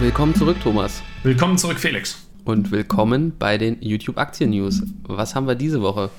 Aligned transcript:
Willkommen 0.00 0.32
zurück, 0.32 0.58
Thomas. 0.62 1.02
Willkommen 1.24 1.58
zurück, 1.58 1.80
Felix. 1.80 2.24
Und 2.44 2.70
willkommen 2.70 3.32
bei 3.36 3.58
den 3.58 3.78
YouTube 3.80 4.16
Aktien 4.16 4.50
News. 4.50 4.84
Was 5.02 5.34
haben 5.34 5.48
wir 5.48 5.56
diese 5.56 5.82
Woche? 5.82 6.10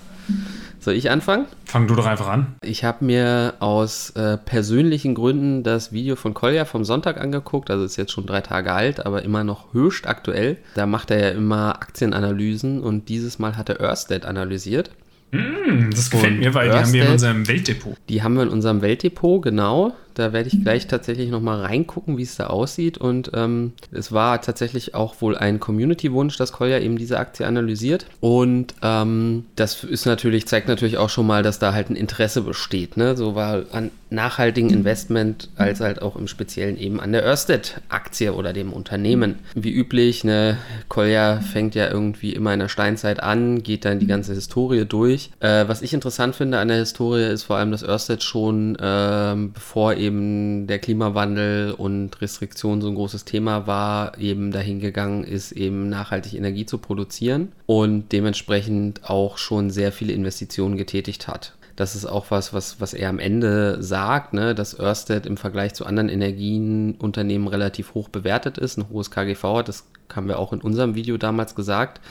Soll 0.82 0.96
ich 0.96 1.10
anfangen? 1.10 1.46
Fang 1.64 1.88
du 1.88 1.96
doch 1.96 2.06
einfach 2.06 2.28
an. 2.28 2.58
Ich 2.62 2.84
habe 2.84 3.06
mir 3.06 3.54
aus 3.60 4.10
äh, 4.12 4.36
persönlichen 4.36 5.16
Gründen 5.16 5.64
das 5.64 5.94
Video 5.94 6.18
von 6.18 6.34
Kolja 6.34 6.66
vom 6.66 6.84
Sonntag 6.84 7.22
angeguckt. 7.22 7.72
Also 7.72 7.86
ist 7.86 7.96
jetzt 7.96 8.12
schon 8.12 8.26
drei 8.26 8.42
Tage 8.42 8.74
alt, 8.74 9.06
aber 9.06 9.24
immer 9.24 9.46
noch 9.46 9.74
höchst 9.74 10.08
aktuell. 10.08 10.58
Da 10.76 10.86
macht 10.86 11.10
er 11.10 11.20
ja 11.22 11.30
immer 11.30 11.76
Aktienanalysen 11.76 12.82
und 12.82 13.08
dieses 13.08 13.40
Mal 13.40 13.56
hat 13.56 13.70
er 13.70 13.80
Örsted 13.80 14.26
analysiert. 14.26 14.92
Mm, 15.32 15.90
das 15.92 16.10
gefällt 16.10 16.34
und 16.34 16.40
mir, 16.40 16.54
weil 16.54 16.70
Örsted, 16.70 16.96
die 16.96 17.00
haben 17.00 17.00
wir 17.00 17.06
in 17.06 17.12
unserem 17.14 17.48
Weltdepot. 17.48 17.98
Die 18.10 18.24
haben 18.24 18.36
wir 18.36 18.44
in 18.44 18.50
unserem 18.50 18.82
Weltdepot, 18.82 19.42
genau. 19.42 19.96
Da 20.14 20.34
werde 20.34 20.50
ich 20.50 20.62
gleich 20.62 20.88
tatsächlich 20.88 21.30
nochmal 21.30 21.62
reingucken, 21.62 22.18
wie 22.18 22.24
es 22.24 22.36
da 22.36 22.48
aussieht. 22.48 22.98
Und 22.98 23.32
ähm, 23.34 23.74
es 23.92 24.12
war 24.12 24.42
tatsächlich 24.42 24.96
auch 24.96 25.22
wohl 25.22 25.38
ein 25.38 25.60
Community-Wunsch, 25.60 26.38
dass 26.38 26.52
Kolja 26.52 26.80
eben 26.80 26.98
diese 26.98 27.20
Aktie 27.20 27.46
analysiert. 27.46 28.06
Und 28.20 28.76
ähm, 28.82 29.46
das 29.56 29.84
ist 29.84 30.06
natürlich, 30.06 30.48
zeigt 30.48 30.68
natürlich 30.68 30.98
auch 30.98 31.10
schon 31.10 31.28
mal, 31.28 31.44
dass 31.44 31.60
da 31.60 31.74
halt 31.74 31.90
ein 31.90 31.96
Interesse 31.96 32.42
besteht. 32.42 32.98
Ne? 32.98 33.16
So 33.16 33.36
war 33.36 33.64
an 33.72 33.92
nachhaltigen 34.10 34.70
Investment 34.72 35.50
als 35.56 35.82
halt 35.82 36.02
auch 36.02 36.16
im 36.16 36.28
Speziellen 36.28 36.78
eben 36.78 37.00
an 37.00 37.12
der 37.12 37.24
Örsted-Aktie 37.24 38.34
oder 38.34 38.54
dem 38.54 38.74
Unternehmen. 38.74 39.36
Wie 39.54 39.72
üblich, 39.72 40.24
ne, 40.24 40.58
Kolja 40.88 41.40
fängt 41.42 41.76
ja 41.76 41.90
irgendwie 41.90 42.34
immer 42.34 42.54
in 42.54 42.60
der 42.60 42.70
Steinzeit 42.70 43.22
an, 43.22 43.62
geht 43.62 43.86
dann 43.86 44.00
die 44.00 44.08
ganze 44.08 44.34
Historie 44.34 44.86
durch. 44.86 45.30
Äh, 45.40 45.68
was 45.68 45.82
ich 45.82 45.94
interessant 45.94 46.36
finde 46.36 46.60
an 46.60 46.70
der 46.70 46.78
Historie 46.78 47.24
ist 47.24 47.44
vor 47.44 47.58
allem, 47.58 47.72
dass 47.72 47.84
Örsted 47.84 48.24
schon 48.24 48.76
äh, 48.76 49.36
bevor 49.54 49.96
eben 49.96 50.09
eben 50.10 50.66
der 50.66 50.80
Klimawandel 50.80 51.72
und 51.72 52.20
Restriktion 52.22 52.82
so 52.82 52.88
ein 52.88 52.96
großes 52.96 53.26
Thema 53.26 53.68
war, 53.68 54.18
eben 54.18 54.52
dahin 54.52 54.80
gegangen 54.80 55.24
ist, 55.24 55.52
eben 55.52 55.88
nachhaltig 55.88 56.34
Energie 56.34 56.66
zu 56.66 56.80
produzieren 56.80 57.52
und 57.68 58.12
dementsprechend 58.12 59.08
auch 59.08 59.38
schon 59.38 59.70
sehr 59.70 59.92
viele 59.92 60.14
Investitionen 60.14 60.78
getätigt 60.78 61.28
hat. 61.28 61.54
Das 61.80 61.96
ist 61.96 62.06
auch 62.06 62.26
was, 62.30 62.54
was, 62.54 62.82
was 62.82 62.94
er 62.94 63.08
am 63.08 63.20
Ende 63.20 63.82
sagt, 63.82 64.34
ne, 64.34 64.54
dass 64.54 64.78
Ørsted 64.78 65.26
im 65.26 65.38
Vergleich 65.38 65.74
zu 65.74 65.86
anderen 65.86 66.10
Energienunternehmen 66.10 67.48
relativ 67.48 67.94
hoch 67.94 68.10
bewertet 68.10 68.58
ist, 68.58 68.78
ein 68.78 68.90
hohes 68.90 69.12
KGV 69.12 69.44
hat. 69.44 69.70
Das 69.70 69.86
haben 70.14 70.28
wir 70.28 70.40
auch 70.40 70.52
in 70.52 70.60
unserem 70.60 70.96
Video 70.96 71.16
damals 71.16 71.56
gesagt. 71.56 72.02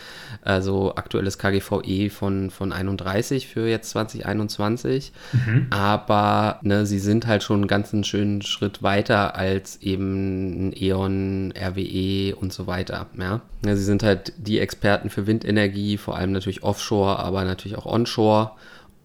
Also 0.40 0.94
aktuelles 0.96 1.36
KGVE 1.36 2.08
von, 2.08 2.48
von 2.48 2.72
31 2.72 3.46
für 3.46 3.68
jetzt 3.68 3.90
2021. 3.90 5.12
Mhm. 5.32 5.66
Aber 5.68 6.60
ne, 6.62 6.86
sie 6.86 6.98
sind 6.98 7.26
halt 7.26 7.42
schon 7.42 7.56
einen 7.56 7.68
ganzen 7.68 8.04
schönen 8.04 8.40
Schritt 8.40 8.82
weiter 8.82 9.34
als 9.34 9.82
eben 9.82 10.72
E.ON, 10.74 11.52
RWE 11.54 12.34
und 12.36 12.54
so 12.54 12.66
weiter. 12.66 13.04
Ja? 13.18 13.42
ja? 13.66 13.76
sie 13.76 13.84
sind 13.84 14.02
halt 14.02 14.32
die 14.38 14.60
Experten 14.60 15.10
für 15.10 15.26
Windenergie, 15.26 15.98
vor 15.98 16.16
allem 16.16 16.32
natürlich 16.32 16.62
Offshore, 16.62 17.18
aber 17.18 17.44
natürlich 17.44 17.76
auch 17.76 17.84
Onshore 17.84 18.52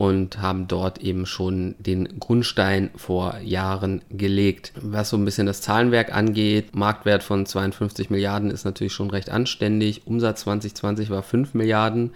und 0.04 0.42
haben 0.42 0.68
dort 0.68 0.98
eben 0.98 1.26
schon 1.26 1.76
den 1.80 2.20
Grundstein 2.20 2.90
vor 2.98 3.38
Jahren 3.42 4.02
gelegt. 4.10 4.73
Was 4.76 5.12
so 5.12 5.16
ein 5.16 5.23
bisschen 5.23 5.48
das 5.48 5.62
Zahlenwerk 5.62 6.14
angeht, 6.14 6.76
Marktwert 6.76 7.23
von 7.23 7.45
52 7.45 8.10
Milliarden 8.10 8.52
ist 8.52 8.66
natürlich 8.66 8.92
schon 8.92 9.12
recht 9.12 9.30
anständig. 9.30 10.06
Umsatz 10.06 10.42
2020 10.42 11.10
war 11.10 11.23
5 11.23 11.54
Milliarden, 11.54 12.12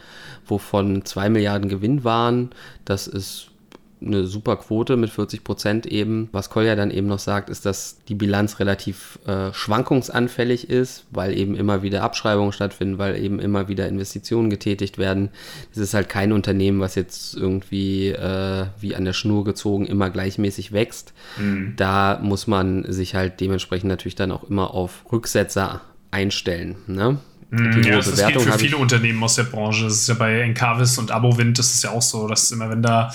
wovon 0.45 1.05
2 1.05 1.29
Milliarden 1.29 1.69
Gewinn 1.69 2.03
waren. 2.03 2.49
Das 2.83 3.07
ist 3.07 3.51
eine 3.99 4.27
super 4.27 4.57
Quote 4.57 4.95
mit 4.95 5.09
40 5.09 5.43
Prozent 5.43 5.85
eben. 5.85 6.29
Was 6.31 6.49
Kolja 6.49 6.75
dann 6.75 6.91
eben 6.91 7.07
noch 7.07 7.19
sagt, 7.19 7.49
ist, 7.49 7.65
dass 7.65 7.97
die 8.07 8.15
Bilanz 8.15 8.59
relativ 8.59 9.19
äh, 9.25 9.51
schwankungsanfällig 9.53 10.69
ist, 10.69 11.05
weil 11.11 11.37
eben 11.37 11.55
immer 11.55 11.81
wieder 11.81 12.03
Abschreibungen 12.03 12.51
stattfinden, 12.51 12.97
weil 12.99 13.21
eben 13.21 13.39
immer 13.39 13.67
wieder 13.67 13.87
Investitionen 13.87 14.49
getätigt 14.49 14.97
werden. 14.97 15.29
Es 15.71 15.77
ist 15.77 15.93
halt 15.93 16.09
kein 16.09 16.31
Unternehmen, 16.31 16.79
was 16.79 16.95
jetzt 16.95 17.35
irgendwie 17.35 18.09
äh, 18.09 18.67
wie 18.79 18.95
an 18.95 19.05
der 19.05 19.13
Schnur 19.13 19.43
gezogen 19.43 19.87
immer 19.87 20.09
gleichmäßig 20.09 20.71
wächst. 20.71 21.13
Mhm. 21.37 21.73
Da 21.75 22.19
muss 22.21 22.45
man 22.45 22.91
sich 22.91 23.15
halt 23.15 23.39
dementsprechend 23.39 23.89
natürlich 23.89 24.15
dann 24.15 24.31
auch 24.31 24.43
immer 24.43 24.73
auf 24.73 25.05
Rücksetzer 25.11 25.81
einstellen. 26.11 26.75
Ne? 26.87 27.17
Mm, 27.49 27.81
ja, 27.81 27.95
das, 27.95 28.11
das 28.11 28.27
gilt 28.27 28.41
für 28.41 28.59
viele 28.59 28.75
Unternehmen 28.75 29.23
aus 29.23 29.35
der 29.35 29.43
Branche. 29.43 29.85
Das 29.85 29.93
ist 29.93 30.09
ja 30.09 30.15
bei 30.15 30.41
Encarvis 30.41 30.97
und 30.97 31.11
Abowind, 31.11 31.57
das 31.57 31.73
ist 31.73 31.83
ja 31.83 31.91
auch 31.91 32.01
so, 32.01 32.27
dass 32.27 32.51
immer, 32.51 32.69
wenn 32.69 32.81
da 32.81 33.09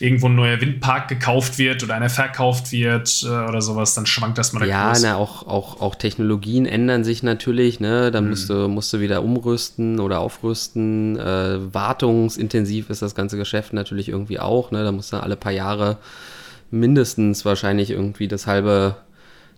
irgendwo 0.00 0.26
ein 0.26 0.34
neuer 0.34 0.58
Windpark 0.60 1.08
gekauft 1.08 1.58
wird 1.58 1.82
oder 1.82 1.94
einer 1.94 2.08
verkauft 2.08 2.72
wird 2.72 3.22
äh, 3.24 3.28
oder 3.28 3.60
sowas, 3.60 3.94
dann 3.94 4.06
schwankt 4.06 4.38
das 4.38 4.54
mal 4.54 4.60
der 4.60 4.68
Ja, 4.68 4.92
na, 5.02 5.16
auch, 5.16 5.46
auch, 5.46 5.82
auch 5.82 5.96
Technologien 5.96 6.64
ändern 6.64 7.04
sich 7.04 7.22
natürlich, 7.22 7.78
ne? 7.78 8.10
Dann 8.10 8.24
mhm. 8.24 8.30
musst, 8.30 8.48
du, 8.48 8.68
musst 8.68 8.92
du 8.94 9.00
wieder 9.00 9.22
umrüsten 9.22 10.00
oder 10.00 10.20
aufrüsten. 10.20 11.18
Äh, 11.18 11.74
wartungsintensiv 11.74 12.88
ist 12.88 13.02
das 13.02 13.14
ganze 13.14 13.36
Geschäft 13.36 13.74
natürlich 13.74 14.08
irgendwie 14.08 14.40
auch, 14.40 14.70
ne? 14.70 14.82
Da 14.82 14.92
musst 14.92 15.12
du 15.12 15.18
alle 15.18 15.36
paar 15.36 15.52
Jahre 15.52 15.98
mindestens 16.70 17.44
wahrscheinlich 17.44 17.90
irgendwie 17.90 18.28
das 18.28 18.46
halbe, 18.46 18.96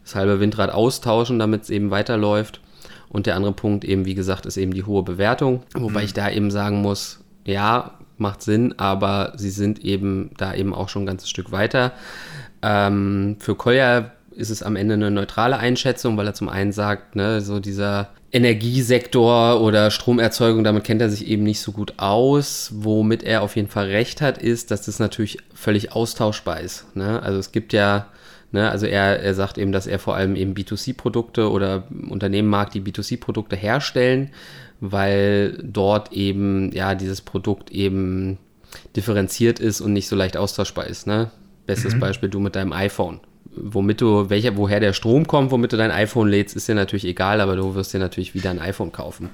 das 0.02 0.16
halbe 0.16 0.40
Windrad 0.40 0.72
austauschen, 0.72 1.38
damit 1.38 1.62
es 1.62 1.70
eben 1.70 1.92
weiterläuft. 1.92 2.60
Und 3.08 3.26
der 3.26 3.36
andere 3.36 3.52
Punkt 3.52 3.84
eben, 3.84 4.04
wie 4.04 4.14
gesagt, 4.14 4.46
ist 4.46 4.56
eben 4.56 4.74
die 4.74 4.84
hohe 4.84 5.02
Bewertung. 5.02 5.62
Wobei 5.74 6.00
mhm. 6.00 6.06
ich 6.06 6.14
da 6.14 6.30
eben 6.30 6.50
sagen 6.50 6.82
muss, 6.82 7.20
ja, 7.44 7.92
macht 8.18 8.42
Sinn, 8.42 8.74
aber 8.78 9.32
sie 9.36 9.50
sind 9.50 9.84
eben 9.84 10.30
da 10.36 10.54
eben 10.54 10.74
auch 10.74 10.88
schon 10.88 11.02
ein 11.02 11.06
ganzes 11.06 11.30
Stück 11.30 11.52
weiter. 11.52 11.92
Ähm, 12.62 13.36
für 13.38 13.54
Kolja 13.54 14.12
ist 14.36 14.50
es 14.50 14.62
am 14.62 14.76
Ende 14.76 14.94
eine 14.94 15.10
neutrale 15.10 15.58
Einschätzung, 15.58 16.16
weil 16.16 16.26
er 16.26 16.34
zum 16.34 16.48
einen 16.48 16.72
sagt, 16.72 17.16
ne, 17.16 17.40
so 17.40 17.58
dieser 17.58 18.10
Energiesektor 18.32 19.60
oder 19.62 19.90
Stromerzeugung, 19.90 20.62
damit 20.62 20.84
kennt 20.84 21.00
er 21.00 21.08
sich 21.08 21.26
eben 21.26 21.42
nicht 21.42 21.60
so 21.60 21.72
gut 21.72 21.94
aus. 21.96 22.70
Womit 22.74 23.22
er 23.22 23.42
auf 23.42 23.56
jeden 23.56 23.68
Fall 23.68 23.86
recht 23.86 24.20
hat, 24.20 24.38
ist, 24.38 24.70
dass 24.70 24.82
das 24.82 24.98
natürlich 24.98 25.38
völlig 25.54 25.92
austauschbar 25.92 26.60
ist. 26.60 26.94
Ne? 26.94 27.22
Also 27.22 27.38
es 27.38 27.52
gibt 27.52 27.72
ja 27.72 28.06
Ne? 28.52 28.70
Also 28.70 28.86
er, 28.86 29.20
er 29.20 29.34
sagt 29.34 29.58
eben, 29.58 29.72
dass 29.72 29.86
er 29.86 29.98
vor 29.98 30.16
allem 30.16 30.36
eben 30.36 30.54
B2C-Produkte 30.54 31.50
oder 31.50 31.84
Unternehmen 32.08 32.48
mag, 32.48 32.70
die 32.70 32.80
B2C-Produkte 32.80 33.56
herstellen, 33.56 34.30
weil 34.80 35.58
dort 35.62 36.12
eben 36.12 36.72
ja 36.72 36.94
dieses 36.94 37.20
Produkt 37.20 37.70
eben 37.70 38.38
differenziert 38.94 39.58
ist 39.58 39.80
und 39.80 39.92
nicht 39.92 40.08
so 40.08 40.16
leicht 40.16 40.36
austauschbar 40.36 40.86
ist. 40.86 41.06
Ne? 41.06 41.30
Bestes 41.66 41.94
mhm. 41.94 42.00
Beispiel 42.00 42.28
du 42.28 42.40
mit 42.40 42.56
deinem 42.56 42.72
iPhone 42.72 43.20
womit 43.56 44.00
du, 44.00 44.30
welcher, 44.30 44.56
woher 44.56 44.80
der 44.80 44.92
Strom 44.92 45.26
kommt, 45.26 45.50
womit 45.50 45.72
du 45.72 45.76
dein 45.76 45.90
iPhone 45.90 46.28
lädst, 46.28 46.56
ist 46.56 46.68
dir 46.68 46.74
natürlich 46.74 47.04
egal, 47.04 47.40
aber 47.40 47.56
du 47.56 47.74
wirst 47.74 47.92
dir 47.92 47.98
natürlich 47.98 48.34
wieder 48.34 48.50
ein 48.50 48.58
iPhone 48.58 48.92
kaufen. 48.92 49.30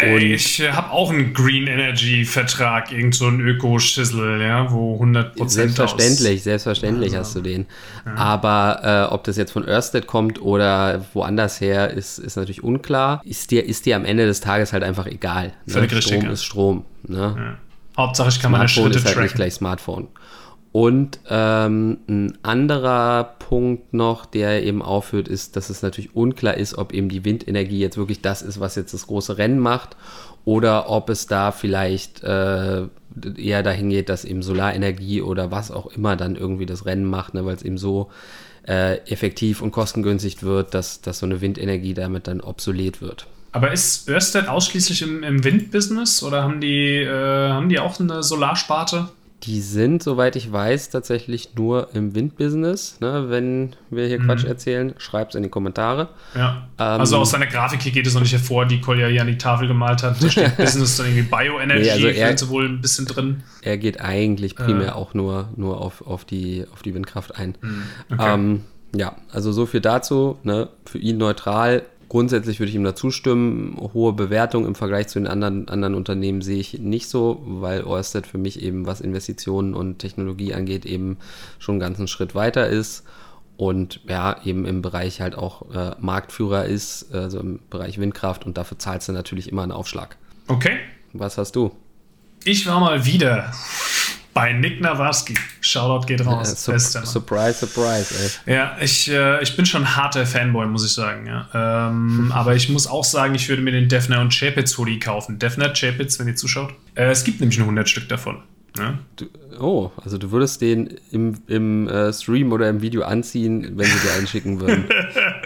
Ey, 0.00 0.34
ich 0.34 0.62
habe 0.70 0.90
auch 0.90 1.10
einen 1.10 1.32
Green 1.32 1.66
Energy 1.66 2.24
Vertrag, 2.24 2.92
irgend 2.92 3.14
so 3.14 3.26
ein 3.26 3.40
Öko-Schissel, 3.40 4.40
ja, 4.40 4.70
wo 4.70 5.02
100% 5.02 5.48
Selbstverständlich, 5.48 6.38
aus 6.38 6.44
selbstverständlich 6.44 7.12
also, 7.12 7.18
hast 7.18 7.36
du 7.36 7.40
den. 7.40 7.66
Ja. 8.04 8.14
Aber 8.14 9.08
äh, 9.10 9.14
ob 9.14 9.24
das 9.24 9.36
jetzt 9.36 9.52
von 9.52 9.66
Ørsted 9.66 10.06
kommt 10.06 10.40
oder 10.40 11.04
woanders 11.12 11.60
her, 11.60 11.90
ist, 11.90 12.18
ist 12.18 12.36
natürlich 12.36 12.62
unklar. 12.62 13.22
Ist 13.24 13.50
dir, 13.50 13.64
ist 13.64 13.86
dir 13.86 13.96
am 13.96 14.04
Ende 14.04 14.26
des 14.26 14.40
Tages 14.40 14.72
halt 14.72 14.82
einfach 14.82 15.06
egal. 15.06 15.52
Ne? 15.66 15.72
Völlig 15.72 15.90
Strom 15.90 16.14
richtig, 16.14 16.30
ist 16.30 16.44
Strom. 16.44 16.84
Ne? 17.06 17.34
Ja. 17.36 17.58
Hauptsache 17.96 18.30
ich 18.30 18.40
kann 18.40 18.52
meine 18.52 18.68
Schritte 18.68 18.98
ist 18.98 19.04
halt 19.04 19.14
tracken. 19.14 19.22
nicht 19.22 19.34
gleich 19.34 19.54
Smartphone. 19.54 20.08
Und 20.72 21.20
ähm, 21.28 21.98
ein 22.08 22.38
anderer 22.42 23.34
Punkt 23.38 23.92
noch, 23.92 24.24
der 24.24 24.64
eben 24.64 24.80
aufführt, 24.80 25.28
ist, 25.28 25.56
dass 25.56 25.68
es 25.68 25.82
natürlich 25.82 26.16
unklar 26.16 26.56
ist, 26.56 26.78
ob 26.78 26.94
eben 26.94 27.10
die 27.10 27.26
Windenergie 27.26 27.78
jetzt 27.78 27.98
wirklich 27.98 28.22
das 28.22 28.40
ist, 28.40 28.58
was 28.58 28.74
jetzt 28.76 28.94
das 28.94 29.06
große 29.06 29.36
Rennen 29.36 29.58
macht, 29.58 29.96
oder 30.46 30.88
ob 30.88 31.10
es 31.10 31.26
da 31.26 31.52
vielleicht 31.52 32.24
äh, 32.24 32.84
eher 33.36 33.62
dahin 33.62 33.90
geht, 33.90 34.08
dass 34.08 34.24
eben 34.24 34.42
Solarenergie 34.42 35.20
oder 35.20 35.50
was 35.50 35.70
auch 35.70 35.86
immer 35.92 36.16
dann 36.16 36.36
irgendwie 36.36 36.66
das 36.66 36.86
Rennen 36.86 37.04
macht, 37.04 37.34
ne, 37.34 37.44
weil 37.44 37.54
es 37.54 37.62
eben 37.62 37.78
so 37.78 38.10
äh, 38.66 38.96
effektiv 39.06 39.60
und 39.60 39.72
kostengünstig 39.72 40.42
wird, 40.42 40.72
dass, 40.72 41.02
dass 41.02 41.18
so 41.18 41.26
eine 41.26 41.40
Windenergie 41.40 41.94
damit 41.94 42.26
dann 42.26 42.40
obsolet 42.40 43.02
wird. 43.02 43.26
Aber 43.52 43.70
ist 43.70 44.08
Ørsted 44.08 44.48
ausschließlich 44.48 45.02
im, 45.02 45.22
im 45.22 45.44
Windbusiness 45.44 46.22
oder 46.22 46.42
haben 46.42 46.60
die, 46.60 47.02
äh, 47.02 47.50
haben 47.50 47.68
die 47.68 47.78
auch 47.78 48.00
eine 48.00 48.22
Solarsparte? 48.22 49.10
Die 49.44 49.60
sind, 49.60 50.02
soweit 50.02 50.36
ich 50.36 50.52
weiß, 50.52 50.90
tatsächlich 50.90 51.56
nur 51.56 51.88
im 51.94 52.14
Windbusiness. 52.14 53.00
Ne? 53.00 53.24
Wenn 53.28 53.74
wir 53.90 54.06
hier 54.06 54.20
mhm. 54.20 54.26
Quatsch 54.26 54.44
erzählen, 54.44 54.94
schreibt 54.98 55.32
es 55.32 55.36
in 55.36 55.42
die 55.42 55.48
Kommentare. 55.48 56.10
Ja. 56.36 56.68
Ähm, 56.78 57.00
also 57.00 57.18
aus 57.18 57.30
seiner 57.30 57.46
Grafik 57.46 57.82
hier 57.82 57.90
geht 57.90 58.06
es 58.06 58.14
noch 58.14 58.20
nicht 58.20 58.32
hervor, 58.32 58.66
die 58.66 58.80
Kolja 58.80 59.08
hier 59.08 59.20
an 59.20 59.26
die 59.26 59.38
Tafel 59.38 59.66
gemalt 59.66 60.04
hat. 60.04 60.22
Da 60.22 60.30
steht 60.30 60.56
Business 60.58 60.96
dann 60.96 61.06
irgendwie 61.06 61.22
Bioenergy, 61.22 61.82
nee, 61.82 61.90
also 61.90 62.06
er, 62.06 62.48
wohl 62.50 62.68
ein 62.68 62.80
bisschen 62.80 63.06
drin. 63.06 63.42
Er 63.62 63.78
geht 63.78 64.00
eigentlich 64.00 64.54
primär 64.54 64.88
äh. 64.88 64.92
auch 64.92 65.12
nur, 65.12 65.48
nur 65.56 65.80
auf, 65.80 66.06
auf, 66.06 66.24
die, 66.24 66.64
auf 66.72 66.82
die 66.82 66.94
Windkraft 66.94 67.36
ein. 67.36 67.56
Mhm. 67.60 67.82
Okay. 68.12 68.34
Ähm, 68.34 68.60
ja, 68.94 69.16
also 69.32 69.52
so 69.52 69.66
viel 69.66 69.80
dazu. 69.80 70.38
Ne? 70.42 70.68
Für 70.84 70.98
ihn 70.98 71.16
neutral 71.16 71.82
Grundsätzlich 72.12 72.60
würde 72.60 72.68
ich 72.68 72.76
ihm 72.76 72.84
da 72.84 72.94
zustimmen. 72.94 73.74
Hohe 73.94 74.12
Bewertung 74.12 74.66
im 74.66 74.74
Vergleich 74.74 75.08
zu 75.08 75.18
den 75.18 75.26
anderen, 75.26 75.70
anderen 75.70 75.94
Unternehmen 75.94 76.42
sehe 76.42 76.58
ich 76.58 76.78
nicht 76.78 77.08
so, 77.08 77.40
weil 77.42 77.84
Orsted 77.84 78.26
für 78.26 78.36
mich 78.36 78.60
eben, 78.60 78.84
was 78.84 79.00
Investitionen 79.00 79.72
und 79.72 79.98
Technologie 79.98 80.52
angeht, 80.52 80.84
eben 80.84 81.16
schon 81.58 81.76
einen 81.76 81.80
ganzen 81.80 82.08
Schritt 82.08 82.34
weiter 82.34 82.68
ist. 82.68 83.04
und 83.56 84.00
ja, 84.06 84.36
eben 84.44 84.66
im 84.66 84.82
Bereich 84.82 85.22
halt 85.22 85.36
auch 85.36 85.74
äh, 85.74 85.94
Marktführer 86.00 86.66
ist, 86.66 87.14
also 87.14 87.40
im 87.40 87.60
Bereich 87.70 87.98
Windkraft 87.98 88.44
und 88.44 88.58
dafür 88.58 88.78
zahlst 88.78 89.08
du 89.08 89.12
natürlich 89.12 89.48
immer 89.48 89.62
einen 89.62 89.72
Aufschlag. 89.72 90.18
Okay. 90.48 90.76
Was 91.14 91.38
hast 91.38 91.56
du? 91.56 91.72
Ich 92.44 92.66
war 92.66 92.78
mal 92.78 93.06
wieder 93.06 93.54
bei 94.34 94.52
Nick 94.52 94.80
Nawarski. 94.80 95.34
Shoutout 95.60 96.06
geht 96.06 96.24
raus. 96.24 96.68
Äh, 96.68 96.78
su 96.78 97.04
surprise, 97.04 97.66
surprise, 97.66 98.14
ey. 98.46 98.54
Ja, 98.54 98.76
ich, 98.80 99.10
äh, 99.10 99.42
ich 99.42 99.56
bin 99.56 99.66
schon 99.66 99.96
harter 99.96 100.26
Fanboy, 100.26 100.66
muss 100.66 100.84
ich 100.84 100.92
sagen. 100.92 101.26
Ja. 101.26 101.48
Ähm, 101.88 102.32
aber 102.34 102.54
ich 102.54 102.68
muss 102.68 102.86
auch 102.86 103.04
sagen, 103.04 103.34
ich 103.34 103.48
würde 103.48 103.62
mir 103.62 103.72
den 103.72 103.88
Defner 103.88 104.20
und 104.20 104.32
Chapitz 104.32 104.76
Hoodie 104.78 104.98
kaufen. 104.98 105.38
Defner, 105.38 105.72
Chapitz, 105.74 106.18
wenn 106.18 106.28
ihr 106.28 106.36
zuschaut. 106.36 106.72
Äh, 106.94 107.10
es 107.10 107.24
gibt 107.24 107.40
nämlich 107.40 107.58
nur 107.58 107.66
100 107.66 107.88
Stück 107.88 108.08
davon. 108.08 108.42
Ja? 108.78 108.98
Du, 109.16 109.26
oh, 109.60 109.90
also 110.02 110.16
du 110.16 110.30
würdest 110.30 110.62
den 110.62 110.98
im, 111.10 111.34
im 111.46 111.88
äh, 111.88 112.10
Stream 112.12 112.52
oder 112.52 112.70
im 112.70 112.80
Video 112.80 113.02
anziehen, 113.02 113.72
wenn 113.76 113.86
sie 113.86 113.98
dir 113.98 114.14
einen 114.16 114.26
schicken 114.26 114.60
würden. 114.60 114.84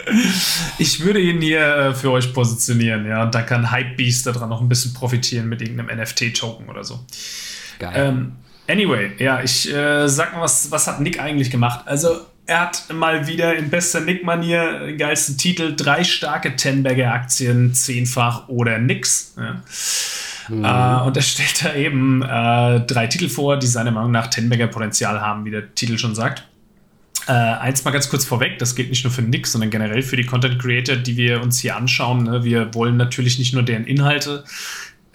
ich 0.79 1.05
würde 1.05 1.21
ihn 1.21 1.41
hier 1.41 1.77
äh, 1.77 1.95
für 1.95 2.13
euch 2.13 2.33
positionieren, 2.33 3.05
ja. 3.05 3.25
Und 3.25 3.35
da 3.35 3.43
kann 3.43 3.73
Hypebeast 3.73 4.29
daran 4.29 4.49
noch 4.49 4.61
ein 4.61 4.69
bisschen 4.69 4.95
profitieren 4.95 5.49
mit 5.49 5.61
irgendeinem 5.61 5.99
NFT-Token 5.99 6.69
oder 6.69 6.85
so. 6.85 7.01
Geil. 7.81 7.93
Ähm, 7.97 8.33
Anyway, 8.69 9.13
ja, 9.19 9.43
ich 9.43 9.73
äh, 9.73 10.09
sag 10.09 10.35
mal, 10.35 10.43
was, 10.43 10.71
was 10.71 10.87
hat 10.87 11.01
Nick 11.01 11.21
eigentlich 11.21 11.51
gemacht? 11.51 11.83
Also, 11.87 12.27
er 12.47 12.61
hat 12.61 12.93
mal 12.93 13.27
wieder 13.27 13.57
in 13.57 13.71
bester 13.71 14.01
Nick-Manier 14.01 14.87
den 14.87 14.99
geilsten 14.99 15.37
Titel: 15.37 15.75
drei 15.77 16.05
starke 16.05 16.57
Tenberger-Aktien, 16.57 17.75
zehnfach 17.75 18.49
oder 18.49 18.79
nix. 18.79 19.35
Ja. 19.37 19.63
Mhm. 20.49 20.65
Äh, 20.65 21.07
und 21.07 21.17
er 21.17 21.23
stellt 21.23 21.65
da 21.65 21.75
eben 21.75 22.23
äh, 22.23 22.81
drei 22.87 23.07
Titel 23.07 23.29
vor, 23.29 23.59
die 23.59 23.67
seiner 23.67 23.91
Meinung 23.91 24.13
nach 24.13 24.29
Tenberger 24.29 24.69
Potenzial 24.69 25.21
haben, 25.21 25.45
wie 25.45 25.51
der 25.51 25.75
Titel 25.75 25.99
schon 25.99 26.15
sagt. 26.15 26.45
Äh, 27.29 27.33
eins 27.33 27.85
mal 27.85 27.91
ganz 27.91 28.09
kurz 28.09 28.25
vorweg, 28.25 28.61
das 28.61 28.77
gilt 28.77 28.91
nicht 28.91 29.03
nur 29.03 29.13
für 29.13 29.23
Nick, 29.23 29.49
sondern 29.49 29.71
generell 29.71 30.03
für 30.03 30.17
die 30.17 30.25
Content 30.25 30.61
Creator, 30.61 30.95
die 30.95 31.17
wir 31.17 31.43
uns 31.43 31.59
hier 31.59 31.75
anschauen. 31.75 32.23
Ne? 32.23 32.45
Wir 32.45 32.73
wollen 32.75 32.97
natürlich 32.97 33.41
nicht 33.41 33.53
nur 33.53 33.65
deren 33.65 33.85
Inhalte 33.85 34.45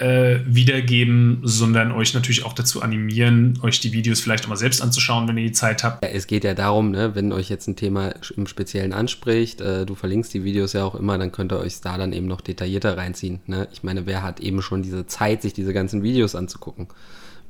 äh, 0.02 0.40
wiedergeben, 0.46 1.40
sondern 1.44 1.92
euch 1.92 2.14
natürlich 2.14 2.44
auch 2.44 2.54
dazu 2.54 2.82
animieren, 2.82 3.60
euch 3.62 3.80
die 3.80 3.94
Videos 3.94 4.20
vielleicht 4.20 4.46
auch 4.46 4.50
mal 4.50 4.58
selbst 4.58 4.82
anzuschauen, 4.82 5.28
wenn 5.28 5.38
ihr 5.38 5.46
die 5.46 5.52
Zeit 5.52 5.84
habt. 5.84 6.04
Es 6.04 6.26
geht 6.28 6.44
ja 6.44 6.56
darum, 6.56 6.92
ne, 6.92 7.14
wenn 7.14 7.32
euch 7.32 7.50
jetzt 7.50 7.68
ein 7.68 7.76
Thema 7.76 8.14
im 8.36 8.48
Speziellen 8.48 8.94
anspricht, 8.94 9.62
äh, 9.62 9.86
du 9.86 9.94
verlinkst 9.94 10.34
die 10.34 10.44
Videos 10.44 10.74
ja 10.74 10.84
auch 10.84 10.96
immer, 10.96 11.18
dann 11.18 11.32
könnt 11.32 11.54
ihr 11.54 11.60
euch 11.60 11.80
da 11.82 11.98
dann 11.98 12.14
eben 12.14 12.26
noch 12.26 12.42
detaillierter 12.42 12.98
reinziehen. 12.98 13.42
Ne? 13.46 13.68
Ich 13.72 13.84
meine, 13.84 14.08
wer 14.08 14.24
hat 14.24 14.40
eben 14.40 14.62
schon 14.62 14.82
diese 14.82 15.06
Zeit, 15.06 15.44
sich 15.44 15.54
diese 15.54 15.74
ganzen 15.74 16.02
Videos 16.02 16.36
anzugucken? 16.36 16.88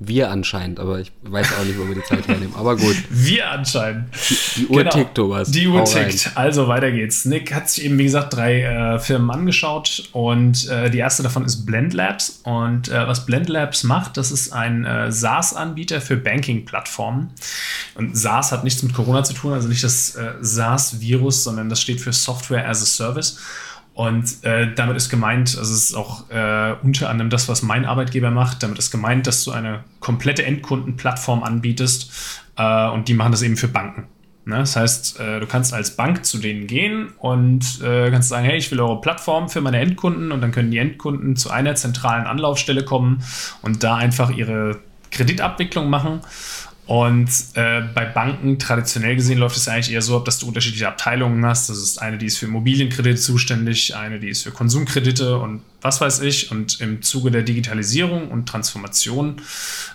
Wir 0.04 0.32
anscheinend, 0.32 0.80
aber 0.80 1.00
ich 1.00 1.12
weiß 1.22 1.48
auch 1.60 1.64
nicht, 1.64 1.78
wo 1.78 1.88
wir 1.88 1.94
die 1.94 2.04
Zeit 2.04 2.28
hernehmen. 2.28 2.56
Aber 2.56 2.76
gut. 2.76 2.96
Wir 3.12 3.52
anscheinend. 3.52 4.06
Die, 4.30 4.62
die 4.62 4.68
Uhr 4.68 4.80
genau. 4.80 4.90
tickt, 4.90 5.14
Thomas. 5.14 5.52
Die 5.52 5.68
Uhr 5.68 5.86
tickt. 5.86 6.32
Also 6.34 6.68
weiter 6.68 6.92
geht's. 6.92 7.26
Nick 7.26 7.54
hat 7.54 7.70
sich 7.70 7.86
eben, 7.86 8.00
wie 8.00 8.06
gesagt, 8.06 8.34
drei 8.34 8.64
äh, 8.64 9.00
Firmen 9.00 9.30
angeschaut 9.30 10.10
und 10.12 10.68
äh, 10.70 10.90
die 10.90 10.98
erste 10.98 11.22
davon 11.22 11.46
ist 11.46 11.68
Blend 11.68 11.94
Labs. 11.94 12.42
Und 12.44 12.90
äh, 12.90 13.08
was 13.08 13.28
Blend 13.28 13.48
Labs 13.48 13.84
macht, 13.84 14.18
das 14.18 14.32
ist 14.32 14.52
ein 14.54 14.86
äh, 14.86 15.12
SaaS-Anbieter 15.12 16.02
für 16.02 16.18
Banking-Plattformen. 16.18 17.30
Und 17.94 18.18
SaaS 18.18 18.52
hat 18.52 18.64
nichts 18.64 18.82
mit 18.82 18.96
Corona 18.96 19.24
zu 19.24 19.34
tun, 19.34 19.54
also 19.54 19.68
nicht 19.68 19.84
das 19.84 20.16
äh, 20.16 20.32
SaaS-Virus, 20.42 21.44
sondern 21.44 21.70
das 21.70 21.80
steht 21.80 22.02
für 22.02 22.12
Software 22.12 22.68
as 22.68 22.82
a 22.82 22.86
Service. 22.88 23.38
Und 24.02 24.44
äh, 24.44 24.74
damit 24.74 24.98
ist 24.98 25.10
gemeint, 25.10 25.56
also 25.56 25.76
es 25.76 25.92
ist 25.92 25.94
auch 25.94 26.28
äh, 26.32 26.74
unter 26.82 27.08
anderem 27.08 27.30
das, 27.30 27.48
was 27.48 27.62
mein 27.62 27.86
Arbeitgeber 27.86 28.32
macht, 28.32 28.64
damit 28.64 28.80
ist 28.80 28.90
gemeint, 28.90 29.28
dass 29.28 29.44
du 29.44 29.52
eine 29.52 29.84
komplette 30.00 30.44
Endkundenplattform 30.44 31.44
anbietest 31.44 32.12
äh, 32.58 32.90
und 32.90 33.08
die 33.10 33.14
machen 33.14 33.32
das 33.32 33.44
eben 33.44 33.58
für 33.58 33.68
Banken. 33.68 34.08
Ne? 34.46 34.58
Das 34.58 34.76
heißt, 34.76 35.20
äh, 35.20 35.40
du 35.40 35.46
kannst 35.46 35.72
als 35.72 35.96
Bank 35.96 36.26
zu 36.26 36.40
denen 36.40 36.66
gehen 36.66 37.10
und 37.20 37.80
äh, 37.84 38.10
kannst 38.10 38.30
sagen, 38.30 38.44
hey, 38.44 38.58
ich 38.58 38.72
will 38.72 38.80
eure 38.80 39.00
Plattform 39.02 39.50
für 39.50 39.62
meine 39.62 39.78
Endkunden 39.78 40.32
und 40.32 40.42
dann 40.42 40.52
können 40.52 40.72
die 40.72 40.80
Endkunden 40.80 41.36
zu 41.36 41.52
einer 41.52 41.76
zentralen 41.76 42.26
Anlaufstelle 42.26 42.84
kommen 42.84 43.24
und 43.62 43.84
da 43.84 43.98
einfach 43.98 44.32
ihre 44.32 44.80
Kreditabwicklung 45.12 45.92
machen 45.92 46.22
und 46.92 47.30
äh, 47.54 47.84
bei 47.96 48.04
Banken 48.04 48.60
traditionell 48.60 49.16
gesehen 49.16 49.38
läuft 49.38 49.56
es 49.56 49.70
eigentlich 49.70 49.94
eher 49.94 50.02
so 50.02 50.18
ab, 50.18 50.26
dass 50.26 50.40
du 50.40 50.48
unterschiedliche 50.50 50.90
Abteilungen 50.90 51.46
hast. 51.46 51.70
Das 51.70 51.78
ist 51.78 52.02
eine, 52.02 52.18
die 52.18 52.26
ist 52.26 52.38
für 52.38 52.48
Immobilienkredite 52.48 53.16
zuständig, 53.16 53.96
eine, 53.96 54.20
die 54.20 54.28
ist 54.28 54.44
für 54.44 54.52
Konsumkredite 54.52 55.38
und 55.38 55.62
was 55.80 56.02
weiß 56.02 56.20
ich. 56.20 56.52
Und 56.52 56.82
im 56.82 57.02
Zuge 57.02 57.32
der 57.32 57.44
Digitalisierung 57.44 58.28
und 58.28 58.46
Transformation 58.50 59.38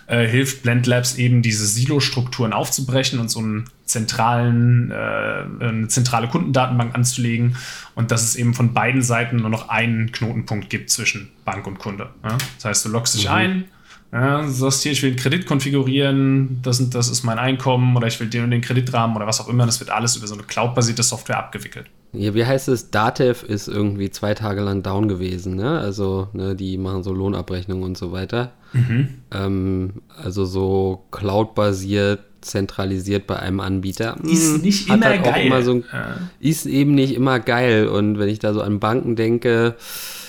äh, 0.07 0.25
hilft 0.27 0.63
Blend 0.63 0.87
Labs 0.87 1.17
eben, 1.17 1.43
diese 1.43 1.67
Silo-Strukturen 1.67 2.51
aufzubrechen 2.51 3.19
und 3.19 3.29
so 3.29 3.41
einen 3.41 3.69
zentralen, 3.85 4.89
äh, 4.89 5.65
eine 5.65 5.87
zentrale 5.89 6.27
Kundendatenbank 6.29 6.95
anzulegen 6.95 7.57
und 7.93 8.09
dass 8.09 8.23
es 8.23 8.35
eben 8.35 8.55
von 8.55 8.73
beiden 8.73 9.03
Seiten 9.03 9.35
nur 9.35 9.51
noch 9.51 9.69
einen 9.69 10.11
Knotenpunkt 10.11 10.71
gibt 10.71 10.89
zwischen 10.89 11.29
Bank 11.45 11.67
und 11.67 11.77
Kunde. 11.77 12.09
Ja? 12.23 12.39
Das 12.55 12.65
heißt, 12.65 12.85
du 12.85 12.89
loggst 12.89 13.13
dich 13.13 13.25
mhm. 13.25 13.31
ein, 13.31 13.65
ja, 14.11 14.41
du 14.41 14.49
sagst 14.49 14.83
hier, 14.83 14.93
ich 14.93 15.03
will 15.03 15.11
den 15.11 15.19
Kredit 15.19 15.45
konfigurieren, 15.45 16.59
das, 16.63 16.79
und 16.79 16.95
das 16.95 17.09
ist 17.09 17.23
mein 17.23 17.39
Einkommen 17.39 17.95
oder 17.95 18.07
ich 18.07 18.19
will 18.19 18.27
den 18.27 18.45
und 18.45 18.51
den 18.51 18.61
Kreditrahmen 18.61 19.15
oder 19.15 19.27
was 19.27 19.41
auch 19.41 19.49
immer. 19.49 19.65
Das 19.65 19.79
wird 19.79 19.89
alles 19.89 20.15
über 20.15 20.27
so 20.27 20.33
eine 20.33 20.43
cloudbasierte 20.43 21.03
Software 21.03 21.37
abgewickelt. 21.37 21.87
Ja, 22.13 22.33
wie 22.33 22.45
heißt 22.45 22.69
es? 22.69 22.89
Datev 22.89 23.45
ist 23.45 23.67
irgendwie 23.67 24.09
zwei 24.09 24.33
Tage 24.33 24.61
lang 24.61 24.81
down 24.81 25.09
gewesen, 25.09 25.55
ne? 25.55 25.79
Also, 25.79 26.29
ne, 26.31 26.55
die 26.55 26.77
machen 26.77 27.03
so 27.03 27.13
Lohnabrechnungen 27.13 27.83
und 27.83 27.97
so 27.97 28.13
weiter. 28.13 28.53
Mhm. 28.71 29.09
Ähm, 29.31 29.93
also 30.23 30.45
so 30.45 31.05
cloudbasiert, 31.11 32.21
zentralisiert 32.41 33.27
bei 33.27 33.37
einem 33.37 33.59
Anbieter. 33.59 34.17
Ist 34.23 34.55
hm, 34.55 34.61
nicht 34.61 34.89
immer 34.89 35.05
halt 35.05 35.23
geil. 35.23 35.47
Immer 35.47 35.61
so, 35.63 35.75
ja. 35.75 36.17
Ist 36.39 36.65
eben 36.65 36.95
nicht 36.95 37.13
immer 37.13 37.39
geil. 37.39 37.87
Und 37.87 38.19
wenn 38.19 38.29
ich 38.29 38.39
da 38.39 38.53
so 38.53 38.61
an 38.61 38.79
Banken 38.79 39.17
denke, 39.17 39.75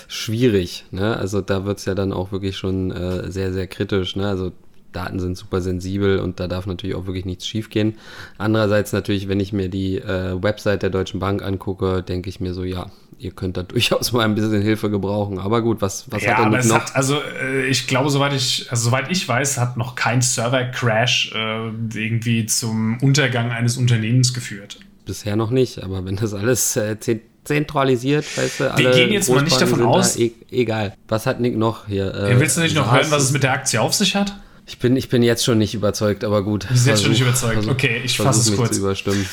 schwierig. 0.08 0.86
Ne? 0.90 1.16
Also 1.16 1.40
da 1.40 1.64
wird 1.64 1.78
es 1.78 1.84
ja 1.84 1.94
dann 1.94 2.12
auch 2.12 2.32
wirklich 2.32 2.56
schon 2.56 2.90
äh, 2.90 3.30
sehr, 3.30 3.52
sehr 3.52 3.66
kritisch. 3.66 4.16
Ne? 4.16 4.26
Also 4.26 4.52
Daten 4.92 5.20
sind 5.20 5.36
super 5.36 5.60
sensibel 5.60 6.18
und 6.18 6.40
da 6.40 6.48
darf 6.48 6.66
natürlich 6.66 6.96
auch 6.96 7.06
wirklich 7.06 7.26
nichts 7.26 7.46
schiefgehen. 7.46 7.94
Andererseits 8.38 8.92
natürlich, 8.92 9.28
wenn 9.28 9.38
ich 9.38 9.52
mir 9.52 9.68
die 9.68 9.98
äh, 9.98 10.42
Website 10.42 10.82
der 10.82 10.90
Deutschen 10.90 11.20
Bank 11.20 11.42
angucke, 11.42 12.02
denke 12.02 12.30
ich 12.30 12.40
mir 12.40 12.54
so, 12.54 12.64
ja, 12.64 12.90
ihr 13.18 13.32
könnt 13.32 13.58
da 13.58 13.62
durchaus 13.64 14.12
mal 14.12 14.24
ein 14.24 14.34
bisschen 14.34 14.62
Hilfe 14.62 14.90
gebrauchen. 14.90 15.38
Aber 15.38 15.60
gut, 15.60 15.82
was, 15.82 16.10
was 16.10 16.24
ja, 16.24 16.38
hat 16.38 16.52
denn 16.52 16.68
noch? 16.68 16.80
Hat, 16.80 16.96
also 16.96 17.20
äh, 17.42 17.66
ich 17.66 17.86
glaube, 17.86 18.08
soweit 18.08 18.32
ich, 18.32 18.66
also, 18.70 18.88
soweit 18.88 19.10
ich 19.10 19.28
weiß, 19.28 19.58
hat 19.58 19.76
noch 19.76 19.94
kein 19.94 20.22
Server-Crash 20.22 21.34
äh, 21.34 21.68
irgendwie 21.94 22.46
zum 22.46 22.98
Untergang 23.02 23.50
eines 23.50 23.76
Unternehmens 23.76 24.32
geführt. 24.32 24.78
Bisher 25.04 25.36
noch 25.36 25.50
nicht, 25.50 25.82
aber 25.82 26.04
wenn 26.06 26.16
das 26.16 26.32
alles 26.32 26.76
äh, 26.76 26.96
zentralisiert, 27.48 28.24
weißt 28.36 28.60
du, 28.60 28.72
alle 28.72 28.84
Wir 28.84 28.90
gehen 28.92 29.12
jetzt 29.12 29.28
mal 29.28 29.42
nicht 29.42 29.60
davon 29.60 29.82
aus. 29.82 30.14
Da, 30.14 30.20
e 30.20 30.32
egal. 30.50 30.94
Was 31.08 31.26
hat 31.26 31.40
Nick 31.40 31.56
noch 31.56 31.88
hier? 31.88 32.14
Äh, 32.14 32.38
willst 32.38 32.56
du 32.56 32.60
nicht 32.60 32.76
noch 32.76 32.92
hören, 32.92 33.10
was 33.10 33.24
es 33.24 33.32
mit 33.32 33.42
der 33.42 33.52
Aktie 33.52 33.80
auf 33.80 33.94
sich 33.94 34.14
hat? 34.14 34.34
Ich 34.66 34.78
bin, 34.78 34.96
ich 34.96 35.08
bin 35.08 35.22
jetzt 35.22 35.44
schon 35.44 35.56
nicht 35.56 35.74
überzeugt, 35.74 36.24
aber 36.24 36.44
gut. 36.44 36.64
Du 36.64 36.68
bist 36.68 36.86
jetzt 36.86 37.02
schon 37.02 37.10
nicht 37.10 37.22
überzeugt. 37.22 37.66
Okay, 37.66 38.02
ich 38.04 38.18
fasse 38.18 38.40
es 38.40 38.56
kurz. 38.56 38.72
Zu 38.72 38.80
überstimmen. 38.80 39.26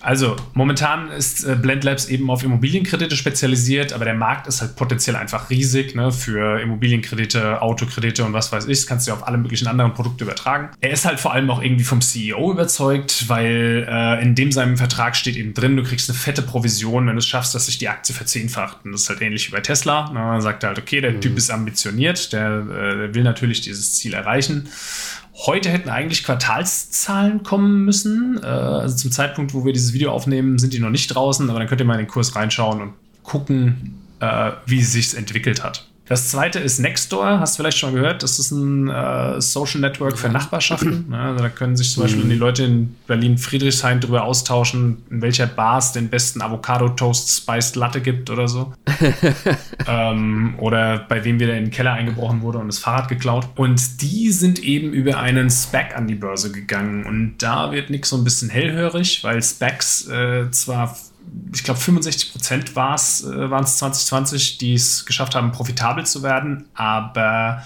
Also, 0.00 0.36
momentan 0.54 1.10
ist 1.10 1.44
äh, 1.44 1.56
Blend 1.56 1.84
Labs 1.84 2.06
eben 2.06 2.30
auf 2.30 2.44
Immobilienkredite 2.44 3.16
spezialisiert, 3.16 3.92
aber 3.92 4.04
der 4.04 4.14
Markt 4.14 4.46
ist 4.46 4.60
halt 4.60 4.76
potenziell 4.76 5.16
einfach 5.16 5.50
riesig 5.50 5.94
ne, 5.94 6.12
für 6.12 6.60
Immobilienkredite, 6.60 7.60
Autokredite 7.62 8.24
und 8.24 8.32
was 8.32 8.52
weiß 8.52 8.66
ich. 8.66 8.78
Das 8.78 8.86
kannst 8.86 9.06
du 9.06 9.10
ja 9.10 9.16
auf 9.16 9.26
alle 9.26 9.38
möglichen 9.38 9.66
anderen 9.66 9.94
Produkte 9.94 10.24
übertragen. 10.24 10.70
Er 10.80 10.90
ist 10.90 11.04
halt 11.04 11.18
vor 11.18 11.32
allem 11.32 11.50
auch 11.50 11.62
irgendwie 11.62 11.84
vom 11.84 12.00
CEO 12.00 12.52
überzeugt, 12.52 13.28
weil 13.28 13.86
äh, 13.88 14.22
in 14.22 14.34
dem 14.34 14.52
seinem 14.52 14.76
Vertrag 14.76 15.16
steht 15.16 15.36
eben 15.36 15.52
drin, 15.52 15.76
du 15.76 15.82
kriegst 15.82 16.08
eine 16.08 16.18
fette 16.18 16.42
Provision, 16.42 17.06
wenn 17.06 17.14
du 17.14 17.18
es 17.18 17.26
schaffst, 17.26 17.54
dass 17.54 17.66
sich 17.66 17.78
die 17.78 17.88
Aktie 17.88 18.14
verzehnfacht. 18.14 18.84
Und 18.84 18.92
das 18.92 19.02
ist 19.02 19.08
halt 19.08 19.20
ähnlich 19.20 19.48
wie 19.48 19.52
bei 19.52 19.60
Tesla. 19.60 20.10
Ne, 20.12 20.20
man 20.20 20.40
sagt 20.40 20.62
halt, 20.64 20.78
okay, 20.78 21.00
der 21.00 21.12
mhm. 21.12 21.20
Typ 21.20 21.36
ist 21.36 21.50
ambitioniert, 21.50 22.32
der, 22.32 22.60
äh, 22.60 22.96
der 22.96 23.14
will 23.14 23.24
natürlich 23.24 23.62
dieses 23.62 23.94
Ziel 23.94 24.14
erreichen. 24.14 24.68
Heute 25.46 25.70
hätten 25.70 25.88
eigentlich 25.88 26.24
Quartalszahlen 26.24 27.44
kommen 27.44 27.84
müssen. 27.84 28.40
Äh, 28.42 28.46
also 28.46 28.96
zum 28.96 29.12
Zeitpunkt, 29.12 29.54
wo 29.54 29.64
wir 29.64 29.72
dieses 29.72 29.92
Video 29.92 30.10
aufnehmen, 30.10 30.58
sind 30.58 30.72
die 30.72 30.80
noch 30.80 30.90
nicht 30.90 31.14
draußen, 31.14 31.48
aber 31.48 31.60
dann 31.60 31.68
könnt 31.68 31.80
ihr 31.80 31.86
mal 31.86 31.94
in 31.94 32.06
den 32.06 32.08
Kurs 32.08 32.34
reinschauen 32.34 32.80
und 32.80 32.94
gucken, 33.22 33.94
äh, 34.20 34.52
wie 34.66 34.80
es 34.80 34.92
sich 34.92 35.16
entwickelt 35.16 35.62
hat. 35.62 35.88
Das 36.08 36.30
zweite 36.30 36.58
ist 36.58 36.78
Nextdoor, 36.78 37.38
hast 37.38 37.58
du 37.58 37.62
vielleicht 37.62 37.78
schon 37.78 37.92
mal 37.92 38.00
gehört. 38.00 38.22
Das 38.22 38.38
ist 38.38 38.50
ein 38.50 38.88
äh, 38.88 39.40
Social 39.40 39.80
Network 39.80 40.18
für 40.18 40.28
Nachbarschaften. 40.28 41.06
Ja, 41.18 41.30
also 41.30 41.42
da 41.42 41.48
können 41.48 41.76
sich 41.76 41.92
zum 41.92 42.02
Beispiel 42.02 42.24
mhm. 42.24 42.30
die 42.30 42.36
Leute 42.36 42.64
in 42.64 42.94
Berlin-Friedrichshain 43.06 44.00
darüber 44.00 44.24
austauschen, 44.24 44.98
in 45.10 45.22
welcher 45.22 45.46
Bar 45.46 45.78
es 45.78 45.92
den 45.92 46.08
besten 46.08 46.42
Avocado-Toast 46.42 47.28
Spiced 47.30 47.76
Latte 47.76 48.00
gibt 48.00 48.30
oder 48.30 48.46
so. 48.46 48.72
ähm, 49.86 50.54
oder 50.58 50.98
bei 51.08 51.24
wem 51.24 51.40
wieder 51.40 51.56
in 51.56 51.64
den 51.64 51.70
Keller 51.70 51.92
eingebrochen 51.92 52.42
wurde 52.42 52.58
und 52.58 52.68
das 52.68 52.78
Fahrrad 52.78 53.08
geklaut. 53.08 53.48
Und 53.56 54.02
die 54.02 54.30
sind 54.30 54.62
eben 54.62 54.92
über 54.92 55.18
einen 55.18 55.50
Spec 55.50 55.96
an 55.96 56.06
die 56.06 56.14
Börse 56.14 56.52
gegangen. 56.52 57.04
Und 57.04 57.38
da 57.38 57.72
wird 57.72 57.90
Nick 57.90 58.06
so 58.06 58.16
ein 58.16 58.24
bisschen 58.24 58.50
hellhörig, 58.50 59.24
weil 59.24 59.42
Specs 59.42 60.08
äh, 60.08 60.50
zwar 60.50 60.96
ich 61.54 61.64
glaube 61.64 61.80
65 61.80 62.32
Prozent 62.32 62.76
waren 62.76 62.94
es 62.94 63.18
2020, 63.22 64.58
die 64.58 64.74
es 64.74 65.06
geschafft 65.06 65.34
haben, 65.34 65.52
profitabel 65.52 66.04
zu 66.06 66.22
werden. 66.22 66.66
Aber 66.74 67.62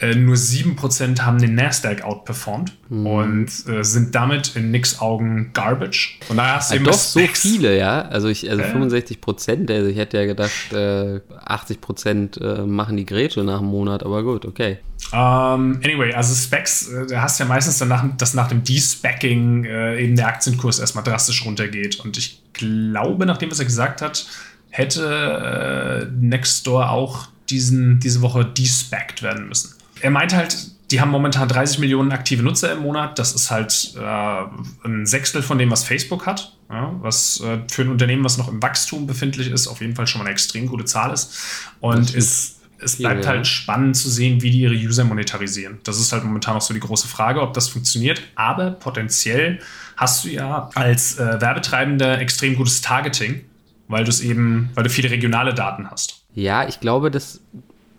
Äh, 0.00 0.14
nur 0.14 0.36
7% 0.36 1.22
haben 1.22 1.38
den 1.38 1.56
Nasdaq 1.56 2.02
outperformed 2.02 2.72
mhm. 2.88 3.06
und 3.06 3.50
äh, 3.66 3.82
sind 3.82 4.14
damit 4.14 4.54
in 4.54 4.70
Nicks 4.70 5.00
Augen 5.00 5.50
Garbage. 5.52 6.20
Und 6.28 6.36
daher 6.36 6.54
hast 6.56 6.70
du 6.70 6.76
ja, 6.76 6.80
eben 6.80 6.88
doch 6.88 6.96
so 6.96 7.18
viele, 7.18 7.76
ja. 7.76 8.02
Also, 8.02 8.28
ich, 8.28 8.48
also 8.48 8.62
äh. 8.62 8.72
65%, 8.72 9.72
also 9.72 9.88
ich 9.88 9.96
hätte 9.96 10.18
ja 10.18 10.26
gedacht, 10.26 10.72
äh, 10.72 11.20
80% 11.44 12.40
äh, 12.40 12.64
machen 12.64 12.96
die 12.96 13.06
Grätsche 13.06 13.42
nach 13.42 13.58
einem 13.58 13.70
Monat, 13.70 14.04
aber 14.04 14.22
gut, 14.22 14.44
okay. 14.44 14.78
Um, 15.10 15.18
ähm, 15.18 15.80
anyway, 15.82 16.12
also 16.12 16.32
Specs, 16.32 16.88
äh, 16.88 17.06
da 17.06 17.22
hast 17.22 17.40
du 17.40 17.44
ja 17.44 17.48
meistens 17.48 17.78
danach, 17.78 18.04
dass 18.16 18.34
nach 18.34 18.48
dem 18.48 18.62
Despecking 18.62 19.64
äh, 19.64 20.00
eben 20.00 20.14
der 20.14 20.28
Aktienkurs 20.28 20.78
erstmal 20.78 21.02
drastisch 21.02 21.44
runtergeht. 21.44 21.98
Und 22.00 22.16
ich 22.18 22.40
glaube, 22.58 23.24
nachdem 23.24 23.50
was 23.50 23.58
er 23.58 23.64
gesagt 23.64 24.02
hat, 24.02 24.26
hätte 24.70 26.06
äh, 26.10 26.12
Nextdoor 26.20 26.90
auch 26.90 27.28
diesen, 27.48 27.98
diese 28.00 28.20
Woche 28.20 28.44
despeckt 28.44 29.22
werden 29.22 29.48
müssen. 29.48 29.74
Er 30.00 30.10
meint 30.10 30.34
halt, 30.34 30.70
die 30.90 31.00
haben 31.00 31.10
momentan 31.10 31.48
30 31.48 31.78
Millionen 31.80 32.12
aktive 32.12 32.42
Nutzer 32.42 32.72
im 32.72 32.80
Monat. 32.80 33.18
Das 33.18 33.32
ist 33.32 33.50
halt 33.50 33.94
äh, 33.98 34.86
ein 34.86 35.06
Sechstel 35.06 35.42
von 35.42 35.58
dem, 35.58 35.70
was 35.70 35.84
Facebook 35.84 36.26
hat. 36.26 36.54
Ja, 36.70 36.94
was 37.00 37.40
äh, 37.40 37.60
für 37.70 37.82
ein 37.82 37.88
Unternehmen, 37.88 38.24
was 38.24 38.36
noch 38.36 38.48
im 38.48 38.62
Wachstum 38.62 39.06
befindlich 39.06 39.50
ist, 39.50 39.68
auf 39.68 39.80
jeden 39.80 39.96
Fall 39.96 40.06
schon 40.06 40.18
mal 40.18 40.26
eine 40.26 40.32
extrem 40.32 40.66
gute 40.66 40.84
Zahl 40.84 41.12
ist. 41.12 41.34
Und 41.80 42.14
ist 42.14 42.57
es 42.80 42.96
bleibt 42.96 43.24
ja, 43.24 43.30
halt 43.30 43.46
spannend 43.46 43.96
zu 43.96 44.08
sehen, 44.08 44.42
wie 44.42 44.50
die 44.50 44.60
ihre 44.60 44.74
User 44.74 45.04
monetarisieren. 45.04 45.78
Das 45.84 45.98
ist 45.98 46.12
halt 46.12 46.24
momentan 46.24 46.56
auch 46.56 46.60
so 46.60 46.74
die 46.74 46.80
große 46.80 47.08
Frage, 47.08 47.42
ob 47.42 47.52
das 47.54 47.68
funktioniert. 47.68 48.22
Aber 48.34 48.72
potenziell 48.72 49.58
hast 49.96 50.24
du 50.24 50.28
ja 50.28 50.70
als 50.74 51.18
äh, 51.18 51.40
Werbetreibender 51.40 52.20
extrem 52.20 52.56
gutes 52.56 52.80
Targeting, 52.80 53.44
weil 53.88 54.04
du 54.04 54.10
es 54.10 54.20
eben, 54.20 54.70
weil 54.74 54.84
du 54.84 54.90
viele 54.90 55.10
regionale 55.10 55.54
Daten 55.54 55.90
hast. 55.90 56.22
Ja, 56.34 56.68
ich 56.68 56.80
glaube, 56.80 57.10
das 57.10 57.40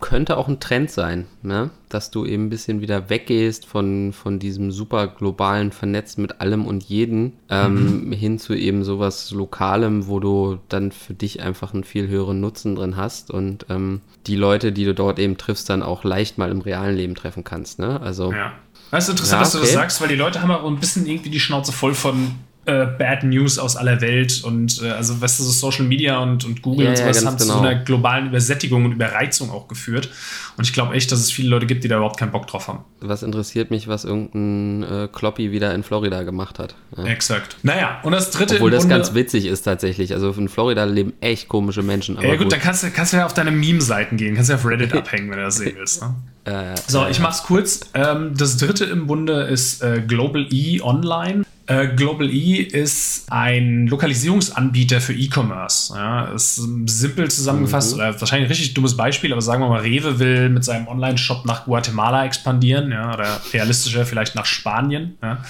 könnte 0.00 0.36
auch 0.36 0.48
ein 0.48 0.60
Trend 0.60 0.90
sein, 0.90 1.26
ne? 1.42 1.70
dass 1.88 2.10
du 2.10 2.24
eben 2.24 2.46
ein 2.46 2.50
bisschen 2.50 2.80
wieder 2.80 3.10
weggehst 3.10 3.66
von, 3.66 4.12
von 4.12 4.38
diesem 4.38 4.72
super 4.72 5.06
globalen 5.06 5.72
Vernetz 5.72 6.16
mit 6.16 6.40
allem 6.40 6.66
und 6.66 6.82
jeden 6.84 7.34
ähm, 7.48 8.06
mhm. 8.06 8.12
hin 8.12 8.38
zu 8.38 8.54
eben 8.54 8.82
sowas 8.82 9.30
Lokalem, 9.30 10.06
wo 10.06 10.18
du 10.18 10.58
dann 10.68 10.92
für 10.92 11.14
dich 11.14 11.42
einfach 11.42 11.74
einen 11.74 11.84
viel 11.84 12.08
höheren 12.08 12.40
Nutzen 12.40 12.74
drin 12.74 12.96
hast 12.96 13.30
und 13.30 13.66
ähm, 13.68 14.00
die 14.26 14.36
Leute, 14.36 14.72
die 14.72 14.84
du 14.84 14.94
dort 14.94 15.18
eben 15.18 15.36
triffst, 15.36 15.68
dann 15.68 15.82
auch 15.82 16.04
leicht 16.04 16.38
mal 16.38 16.50
im 16.50 16.60
realen 16.60 16.96
Leben 16.96 17.14
treffen 17.14 17.44
kannst. 17.44 17.78
Ne? 17.78 18.00
Also, 18.00 18.32
ja. 18.32 18.52
Das 18.90 19.04
ist 19.04 19.10
interessant, 19.10 19.32
ja, 19.32 19.38
okay. 19.38 19.44
dass 19.44 19.52
du 19.52 19.58
das 19.60 19.72
sagst, 19.72 20.00
weil 20.00 20.08
die 20.08 20.16
Leute 20.16 20.42
haben 20.42 20.50
auch 20.50 20.66
ein 20.66 20.80
bisschen 20.80 21.06
irgendwie 21.06 21.30
die 21.30 21.38
Schnauze 21.38 21.72
voll 21.72 21.94
von 21.94 22.32
äh, 22.66 22.86
Bad 22.86 23.24
News 23.24 23.58
aus 23.58 23.76
aller 23.76 24.00
Welt 24.00 24.44
und 24.44 24.82
äh, 24.82 24.90
also 24.90 25.20
weißt 25.20 25.40
du, 25.40 25.44
so 25.44 25.50
Social 25.50 25.86
Media 25.86 26.18
und, 26.18 26.44
und 26.44 26.60
Google 26.60 26.84
ja, 26.84 26.90
und 26.90 26.98
sowas 26.98 27.22
ja, 27.22 27.26
haben 27.26 27.38
genau. 27.38 27.54
zu 27.54 27.60
einer 27.60 27.74
globalen 27.76 28.26
Übersättigung 28.26 28.84
und 28.84 28.92
Überreizung 28.92 29.50
auch 29.50 29.66
geführt. 29.66 30.10
Und 30.58 30.64
ich 30.64 30.74
glaube 30.74 30.94
echt, 30.94 31.10
dass 31.10 31.20
es 31.20 31.30
viele 31.30 31.48
Leute 31.48 31.64
gibt, 31.64 31.84
die 31.84 31.88
da 31.88 31.96
überhaupt 31.96 32.18
keinen 32.18 32.32
Bock 32.32 32.46
drauf 32.46 32.68
haben. 32.68 32.80
Was 33.00 33.22
interessiert 33.22 33.70
mich, 33.70 33.88
was 33.88 34.04
irgendein 34.04 34.82
äh, 34.82 35.08
Kloppy 35.10 35.52
wieder 35.52 35.74
in 35.74 35.82
Florida 35.82 36.22
gemacht 36.22 36.58
hat. 36.58 36.74
Ja. 36.96 37.04
Exakt. 37.04 37.56
Naja, 37.62 37.98
und 38.02 38.12
das 38.12 38.30
dritte. 38.30 38.56
Obwohl 38.56 38.70
das 38.70 38.86
ganz 38.86 39.14
witzig 39.14 39.46
ist 39.46 39.62
tatsächlich. 39.62 40.12
Also 40.12 40.30
in 40.32 40.50
Florida 40.50 40.84
leben 40.84 41.14
echt 41.20 41.48
komische 41.48 41.82
Menschen. 41.82 42.16
ja, 42.20 42.30
gut, 42.32 42.40
gut, 42.40 42.52
dann 42.52 42.60
kannst 42.60 42.82
du, 42.82 42.90
kannst 42.90 43.14
du 43.14 43.16
ja 43.16 43.26
auf 43.26 43.32
deine 43.32 43.52
Meme-Seiten 43.52 44.18
gehen, 44.18 44.34
kannst 44.34 44.50
du 44.50 44.52
ja 44.52 44.58
auf 44.58 44.66
Reddit 44.66 44.92
abhängen, 44.94 45.30
wenn 45.30 45.38
du 45.38 45.44
das 45.44 45.56
sehen 45.56 45.76
willst. 45.78 46.02
Ne? 46.02 46.14
Äh, 46.44 46.74
so, 46.86 47.06
ich 47.06 47.20
mach's 47.20 47.42
kurz. 47.42 47.80
Ähm, 47.94 48.32
das 48.36 48.58
dritte 48.58 48.84
im 48.84 49.06
Bunde 49.06 49.44
ist 49.44 49.82
äh, 49.82 50.02
Global 50.06 50.46
E 50.50 50.82
Online. 50.82 51.44
Äh, 51.70 51.94
Global 51.94 52.28
E 52.28 52.56
ist 52.56 53.30
ein 53.30 53.86
Lokalisierungsanbieter 53.86 55.00
für 55.00 55.14
E-Commerce. 55.14 55.94
Ja, 55.94 56.32
ist 56.32 56.56
simpel 56.86 57.30
zusammengefasst, 57.30 57.92
mhm. 57.92 58.00
oder 58.00 58.20
wahrscheinlich 58.20 58.48
ein 58.48 58.52
richtig 58.52 58.74
dummes 58.74 58.96
Beispiel, 58.96 59.30
aber 59.30 59.40
sagen 59.40 59.62
wir 59.62 59.68
mal, 59.68 59.80
Rewe 59.80 60.18
will 60.18 60.48
mit 60.48 60.64
seinem 60.64 60.88
Online-Shop 60.88 61.46
nach 61.46 61.66
Guatemala 61.66 62.24
expandieren, 62.24 62.90
ja, 62.90 63.14
oder 63.14 63.40
realistischer 63.52 64.04
vielleicht 64.04 64.34
nach 64.34 64.46
Spanien. 64.46 65.16
Ja. 65.22 65.44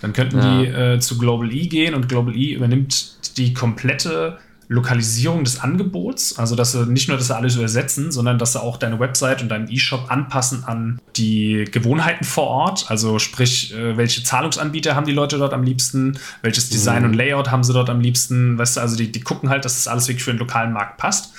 Dann 0.00 0.14
könnten 0.14 0.38
ja. 0.38 0.62
die 0.62 0.66
äh, 0.66 0.98
zu 0.98 1.18
Global 1.18 1.52
E 1.52 1.66
gehen 1.66 1.94
und 1.94 2.08
Global 2.08 2.34
E 2.34 2.54
übernimmt 2.54 3.36
die 3.36 3.52
komplette 3.52 4.38
Lokalisierung 4.68 5.44
des 5.44 5.60
Angebots, 5.60 6.38
also 6.38 6.56
dass 6.56 6.72
sie 6.72 6.86
nicht 6.86 7.08
nur 7.08 7.16
das 7.16 7.30
alles 7.30 7.56
übersetzen, 7.56 8.10
sondern 8.10 8.38
dass 8.38 8.52
sie 8.52 8.60
auch 8.60 8.76
deine 8.76 8.98
Website 8.98 9.42
und 9.42 9.48
deinen 9.48 9.70
E-Shop 9.70 10.10
anpassen 10.10 10.64
an 10.64 11.00
die 11.16 11.66
Gewohnheiten 11.70 12.24
vor 12.24 12.48
Ort, 12.48 12.86
also 12.90 13.18
sprich, 13.18 13.72
äh, 13.74 13.96
welche 13.96 14.24
Zahlungsanbieter 14.24 14.96
haben 14.96 15.06
die 15.06 15.12
Leute 15.12 15.38
dort 15.38 15.52
am 15.52 15.62
liebsten, 15.62 16.18
welches 16.42 16.68
Design 16.68 17.02
mhm. 17.02 17.10
und 17.10 17.14
Layout 17.14 17.50
haben 17.50 17.62
sie 17.62 17.72
dort 17.72 17.90
am 17.90 18.00
liebsten, 18.00 18.58
weißt 18.58 18.76
du, 18.76 18.80
also 18.80 18.96
die, 18.96 19.12
die 19.12 19.20
gucken 19.20 19.50
halt, 19.50 19.64
dass 19.64 19.74
das 19.74 19.88
alles 19.88 20.08
wirklich 20.08 20.24
für 20.24 20.32
den 20.32 20.40
lokalen 20.40 20.72
Markt 20.72 20.98
passt 20.98 21.32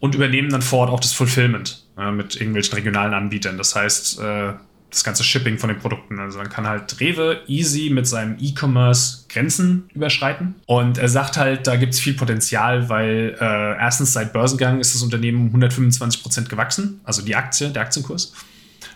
und 0.00 0.14
übernehmen 0.14 0.50
dann 0.50 0.62
vor 0.62 0.80
Ort 0.80 0.90
auch 0.90 1.00
das 1.00 1.12
Fulfillment 1.12 1.84
äh, 1.96 2.10
mit 2.10 2.34
irgendwelchen 2.36 2.74
regionalen 2.74 3.14
Anbietern. 3.14 3.58
Das 3.58 3.76
heißt, 3.76 4.20
äh, 4.20 4.52
das 4.96 5.04
ganze 5.04 5.24
Shipping 5.24 5.58
von 5.58 5.68
den 5.68 5.78
Produkten. 5.78 6.18
Also 6.18 6.38
man 6.38 6.48
kann 6.48 6.66
halt 6.66 6.98
Rewe 7.00 7.42
easy 7.46 7.90
mit 7.90 8.06
seinem 8.06 8.36
E-Commerce 8.40 9.26
Grenzen 9.28 9.90
überschreiten. 9.94 10.54
Und 10.64 10.96
er 10.96 11.08
sagt 11.08 11.36
halt, 11.36 11.66
da 11.66 11.76
gibt 11.76 11.92
es 11.92 12.00
viel 12.00 12.14
Potenzial, 12.14 12.88
weil 12.88 13.36
äh, 13.38 13.78
erstens 13.78 14.14
seit 14.14 14.32
Börsengang 14.32 14.80
ist 14.80 14.94
das 14.94 15.02
Unternehmen 15.02 15.42
um 15.42 15.46
125 15.48 16.22
Prozent 16.22 16.48
gewachsen, 16.48 17.00
also 17.04 17.20
die 17.20 17.36
Aktie, 17.36 17.68
der 17.68 17.82
Aktienkurs. 17.82 18.32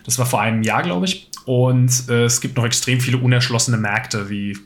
Das 0.03 0.17
war 0.17 0.25
vor 0.25 0.41
einem 0.41 0.63
Jahr, 0.63 0.81
glaube 0.81 1.05
ich. 1.05 1.29
Und 1.45 2.09
äh, 2.09 2.25
es 2.25 2.41
gibt 2.41 2.57
noch 2.57 2.65
extrem 2.65 2.99
viele 2.99 3.17
unerschlossene 3.17 3.77
Märkte 3.77 4.29
wie, 4.29 4.57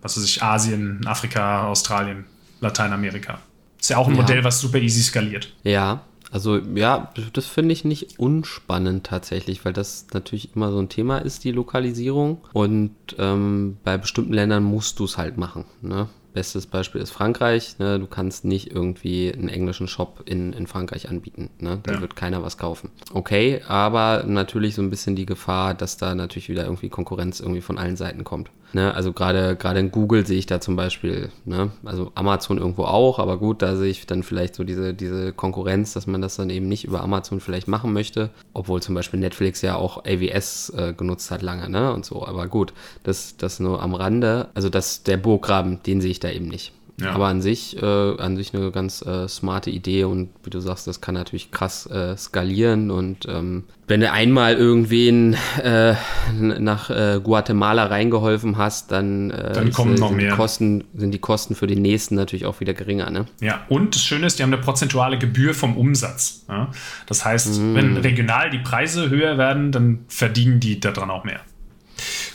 was 0.00 0.16
weiß 0.16 0.24
ich, 0.24 0.42
Asien, 0.42 1.06
Afrika, 1.06 1.66
Australien, 1.66 2.24
Lateinamerika. 2.60 3.40
Ist 3.78 3.90
ja 3.90 3.98
auch 3.98 4.08
ein 4.08 4.14
ja. 4.14 4.22
Modell, 4.22 4.44
was 4.44 4.60
super 4.60 4.78
easy 4.78 5.02
skaliert. 5.02 5.52
Ja, 5.62 6.04
also 6.30 6.58
ja, 6.58 7.12
das 7.32 7.46
finde 7.46 7.72
ich 7.72 7.84
nicht 7.84 8.18
unspannend 8.18 9.04
tatsächlich, 9.04 9.64
weil 9.64 9.72
das 9.72 10.06
natürlich 10.12 10.54
immer 10.54 10.70
so 10.70 10.78
ein 10.78 10.88
Thema 10.88 11.18
ist, 11.18 11.44
die 11.44 11.52
Lokalisierung. 11.52 12.38
Und 12.52 12.94
ähm, 13.18 13.78
bei 13.84 13.98
bestimmten 13.98 14.32
Ländern 14.32 14.62
musst 14.62 14.98
du 15.00 15.04
es 15.04 15.18
halt 15.18 15.36
machen. 15.36 15.64
Ne? 15.82 16.08
Bestes 16.32 16.66
Beispiel 16.66 17.00
ist 17.00 17.10
Frankreich. 17.10 17.78
Ne? 17.78 17.98
Du 17.98 18.06
kannst 18.06 18.44
nicht 18.44 18.72
irgendwie 18.72 19.32
einen 19.32 19.48
englischen 19.48 19.88
Shop 19.88 20.22
in, 20.26 20.52
in 20.52 20.66
Frankreich 20.66 21.08
anbieten. 21.08 21.50
Ne? 21.58 21.80
Da 21.82 21.94
ja. 21.94 22.00
wird 22.00 22.16
keiner 22.16 22.42
was 22.42 22.58
kaufen. 22.58 22.90
Okay, 23.12 23.60
aber 23.66 24.24
natürlich 24.26 24.74
so 24.74 24.82
ein 24.82 24.90
bisschen 24.90 25.16
die 25.16 25.26
Gefahr, 25.26 25.74
dass 25.74 25.96
da 25.96 26.14
natürlich 26.14 26.48
wieder 26.48 26.64
irgendwie 26.64 26.88
Konkurrenz 26.88 27.40
irgendwie 27.40 27.60
von 27.60 27.78
allen 27.78 27.96
Seiten 27.96 28.24
kommt. 28.24 28.50
Ne? 28.72 28.94
Also 28.94 29.12
gerade 29.12 29.56
gerade 29.56 29.80
in 29.80 29.90
Google 29.90 30.26
sehe 30.26 30.38
ich 30.38 30.46
da 30.46 30.60
zum 30.60 30.76
Beispiel, 30.76 31.30
ne? 31.44 31.72
also 31.84 32.12
Amazon 32.14 32.58
irgendwo 32.58 32.84
auch, 32.84 33.18
aber 33.18 33.36
gut, 33.36 33.62
da 33.62 33.76
sehe 33.76 33.90
ich 33.90 34.06
dann 34.06 34.22
vielleicht 34.22 34.54
so 34.54 34.62
diese, 34.62 34.94
diese 34.94 35.32
Konkurrenz, 35.32 35.92
dass 35.92 36.06
man 36.06 36.22
das 36.22 36.36
dann 36.36 36.50
eben 36.50 36.68
nicht 36.68 36.84
über 36.84 37.00
Amazon 37.02 37.40
vielleicht 37.40 37.66
machen 37.66 37.92
möchte, 37.92 38.30
obwohl 38.54 38.80
zum 38.80 38.94
Beispiel 38.94 39.18
Netflix 39.18 39.62
ja 39.62 39.74
auch 39.74 40.04
AWS 40.04 40.70
äh, 40.70 40.92
genutzt 40.92 41.30
hat 41.30 41.42
lange, 41.42 41.68
ne? 41.68 41.92
Und 41.92 42.04
so. 42.04 42.24
Aber 42.26 42.46
gut, 42.46 42.72
das, 43.02 43.36
das 43.36 43.58
nur 43.58 43.82
am 43.82 43.94
Rande. 43.94 44.48
Also 44.54 44.68
das, 44.68 45.02
der 45.02 45.16
Burggraben, 45.16 45.82
den 45.82 46.00
sehe 46.00 46.12
ich 46.12 46.19
da 46.20 46.30
eben 46.30 46.48
nicht. 46.48 46.72
Ja. 47.00 47.12
Aber 47.12 47.28
an 47.28 47.40
sich, 47.40 47.80
äh, 47.82 47.86
an 47.86 48.36
sich 48.36 48.54
eine 48.54 48.70
ganz 48.70 49.02
äh, 49.02 49.26
smarte 49.26 49.70
Idee 49.70 50.04
und 50.04 50.28
wie 50.44 50.50
du 50.50 50.60
sagst, 50.60 50.86
das 50.86 51.00
kann 51.00 51.14
natürlich 51.14 51.50
krass 51.50 51.86
äh, 51.86 52.16
skalieren 52.16 52.90
und 52.90 53.26
ähm, 53.28 53.64
wenn 53.86 54.00
du 54.00 54.12
einmal 54.12 54.54
irgendwen 54.54 55.36
äh, 55.62 55.94
nach 56.38 56.90
äh, 56.90 57.20
Guatemala 57.22 57.86
reingeholfen 57.86 58.56
hast, 58.56 58.92
dann, 58.92 59.30
äh, 59.30 59.52
dann 59.52 59.72
kommen 59.72 59.94
ist, 59.94 60.00
noch 60.00 60.12
mehr. 60.12 60.36
Kosten, 60.36 60.84
sind 60.94 61.12
die 61.12 61.18
Kosten 61.18 61.54
für 61.54 61.66
den 61.66 61.82
nächsten 61.82 62.14
natürlich 62.14 62.46
auch 62.46 62.60
wieder 62.60 62.74
geringer. 62.74 63.10
Ne? 63.10 63.26
Ja, 63.40 63.64
und 63.68 63.94
das 63.94 64.02
Schöne 64.02 64.26
ist, 64.26 64.38
die 64.38 64.42
haben 64.42 64.52
eine 64.52 64.62
prozentuale 64.62 65.18
Gebühr 65.18 65.54
vom 65.54 65.76
Umsatz. 65.76 66.44
Ja? 66.48 66.70
Das 67.06 67.24
heißt, 67.24 67.60
mm. 67.60 67.74
wenn 67.74 67.96
regional 67.96 68.50
die 68.50 68.58
Preise 68.58 69.10
höher 69.10 69.38
werden, 69.38 69.72
dann 69.72 70.04
verdienen 70.08 70.60
die 70.60 70.78
daran 70.78 71.10
auch 71.10 71.24
mehr. 71.24 71.40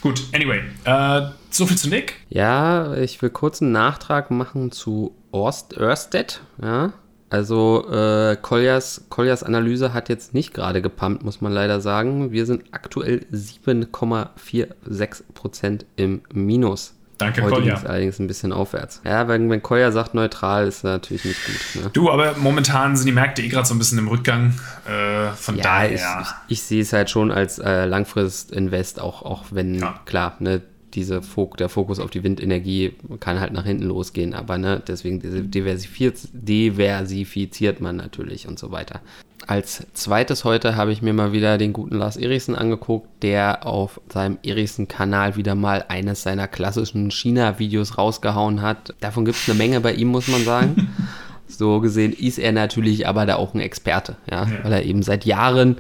Gut, 0.01 0.22
anyway, 0.34 0.62
äh, 0.84 1.30
so 1.55 1.65
viel 1.65 1.77
zu 1.77 1.89
Nick. 1.89 2.15
Ja, 2.29 2.93
ich 2.95 3.21
will 3.21 3.29
kurz 3.29 3.62
einen 3.62 3.71
Nachtrag 3.71 4.31
machen 4.31 4.71
zu 4.71 5.15
Orst 5.31 5.77
Ørsted. 5.77 6.41
Ja, 6.62 6.91
also 7.29 7.88
äh, 7.91 8.35
Colliers, 8.41 9.05
Colliers 9.09 9.43
Analyse 9.43 9.93
hat 9.93 10.09
jetzt 10.09 10.33
nicht 10.33 10.53
gerade 10.53 10.81
gepumpt, 10.81 11.24
muss 11.24 11.41
man 11.41 11.51
leider 11.51 11.81
sagen. 11.81 12.31
Wir 12.31 12.45
sind 12.45 12.63
aktuell 12.71 13.25
7,46% 13.31 15.85
im 15.95 16.21
Minus. 16.33 16.93
Danke, 17.17 17.43
Heute 17.43 17.55
Kolja. 17.55 17.81
allerdings 17.85 18.19
ein 18.19 18.27
bisschen 18.27 18.51
aufwärts. 18.51 19.00
Ja, 19.05 19.29
wenn, 19.29 19.50
wenn 19.50 19.63
Kolja 19.63 19.91
sagt 19.91 20.13
neutral, 20.13 20.67
ist 20.67 20.83
natürlich 20.83 21.24
nicht 21.24 21.39
gut. 21.45 21.83
Ne? 21.83 21.89
Du, 21.93 22.12
aber 22.12 22.35
momentan 22.38 22.97
sind 22.97 23.05
die 23.05 23.13
Märkte 23.13 23.41
eh 23.41 23.47
gerade 23.47 23.65
so 23.65 23.74
ein 23.74 23.79
bisschen 23.79 24.00
im 24.00 24.09
Rückgang. 24.09 24.53
Äh, 24.85 25.29
von 25.31 25.55
ja, 25.55 25.63
daher. 25.63 25.93
Ich, 25.93 26.01
ich, 26.01 26.27
ich, 26.50 26.62
sehe 26.63 26.81
es 26.81 26.91
halt 26.91 27.09
schon 27.09 27.31
als 27.31 27.57
äh, 27.59 27.85
Langfrist-Invest, 27.85 29.00
auch, 29.00 29.21
auch 29.21 29.45
wenn, 29.51 29.75
ja. 29.75 29.97
klar, 30.05 30.35
ne, 30.39 30.62
diese 30.94 31.22
Fok 31.22 31.58
der 31.58 31.70
Fokus 31.70 32.00
auf 32.00 32.10
die 32.10 32.24
Windenergie 32.24 32.94
kann 33.20 33.39
halt 33.39 33.54
nach 33.54 33.65
hinten 33.65 33.86
losgehen, 33.86 34.34
aber 34.34 34.58
ne, 34.58 34.82
deswegen 34.88 35.20
diversifiziert, 35.51 36.30
diversifiziert 36.34 37.82
man 37.82 37.98
natürlich 37.98 38.48
und 38.48 38.60
so 38.60 38.72
weiter. 38.72 39.01
Als 39.48 39.86
zweites 39.94 40.44
heute 40.44 40.75
habe 40.75 40.92
ich 40.92 41.04
mir 41.04 41.13
mal 41.13 41.32
wieder 41.32 41.58
den 41.58 41.72
guten 41.72 41.96
Lars 41.98 42.18
Erichsen 42.18 42.56
angeguckt, 42.56 43.08
der 43.22 43.68
auf 43.68 44.01
seinem 44.12 44.39
Erichsen-Kanal 44.44 45.36
wieder 45.36 45.54
mal 45.54 45.86
eines 45.88 46.24
seiner 46.24 46.48
klassischen 46.48 47.12
China-Videos 47.12 47.98
rausgehauen 47.98 48.63
hat. 48.63 48.96
Davon 49.01 49.25
gibt 49.25 49.38
es 49.38 49.48
eine 49.48 49.58
Menge 49.58 49.82
bei 49.82 49.94
ihm, 49.94 50.08
muss 50.08 50.27
man 50.27 50.44
sagen. 50.44 50.88
So 51.48 51.80
gesehen 51.80 52.12
ist 52.12 52.39
er 52.39 52.51
natürlich 52.51 53.08
aber 53.08 53.25
da 53.27 53.36
auch 53.36 53.54
ein 53.54 53.60
Experte, 53.60 54.18
ja, 54.30 54.48
weil 54.63 54.74
er 54.74 54.84
eben 54.84 55.04
seit 55.04 55.25
Jahren 55.25 55.77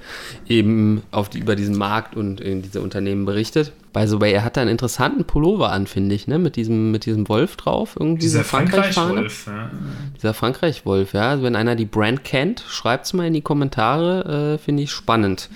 eben 0.47 1.01
auf 1.09 1.29
die, 1.29 1.39
über 1.39 1.55
diesen 1.55 1.75
Markt 1.75 2.15
und 2.15 2.39
in 2.39 2.61
diese 2.61 2.81
Unternehmen 2.81 3.25
berichtet. 3.25 3.71
By 3.95 4.09
the 4.09 4.19
way, 4.19 4.33
er 4.33 4.43
hat 4.43 4.57
da 4.57 4.61
einen 4.61 4.71
interessanten 4.71 5.23
Pullover 5.23 5.71
an, 5.71 5.87
finde 5.87 6.15
ich, 6.15 6.27
ne? 6.27 6.37
Mit 6.37 6.57
diesem, 6.57 6.91
mit 6.91 7.05
diesem 7.05 7.29
Wolf 7.29 7.55
drauf. 7.55 7.95
Irgendwie 7.97 8.23
Dieser 8.23 8.43
Frankreich-Wolf, 8.43 9.33
Frankreich 9.33 9.71
ja. 9.71 9.71
Dieser 10.17 10.33
Frankreich-Wolf, 10.33 11.13
ja. 11.13 11.29
Also 11.29 11.43
wenn 11.43 11.55
einer 11.55 11.77
die 11.77 11.85
Brand 11.85 12.25
kennt, 12.25 12.65
schreibt 12.67 13.05
es 13.05 13.13
mal 13.13 13.25
in 13.25 13.31
die 13.31 13.41
Kommentare, 13.41 14.55
äh, 14.55 14.57
finde 14.61 14.83
ich 14.83 14.91
spannend. 14.91 15.47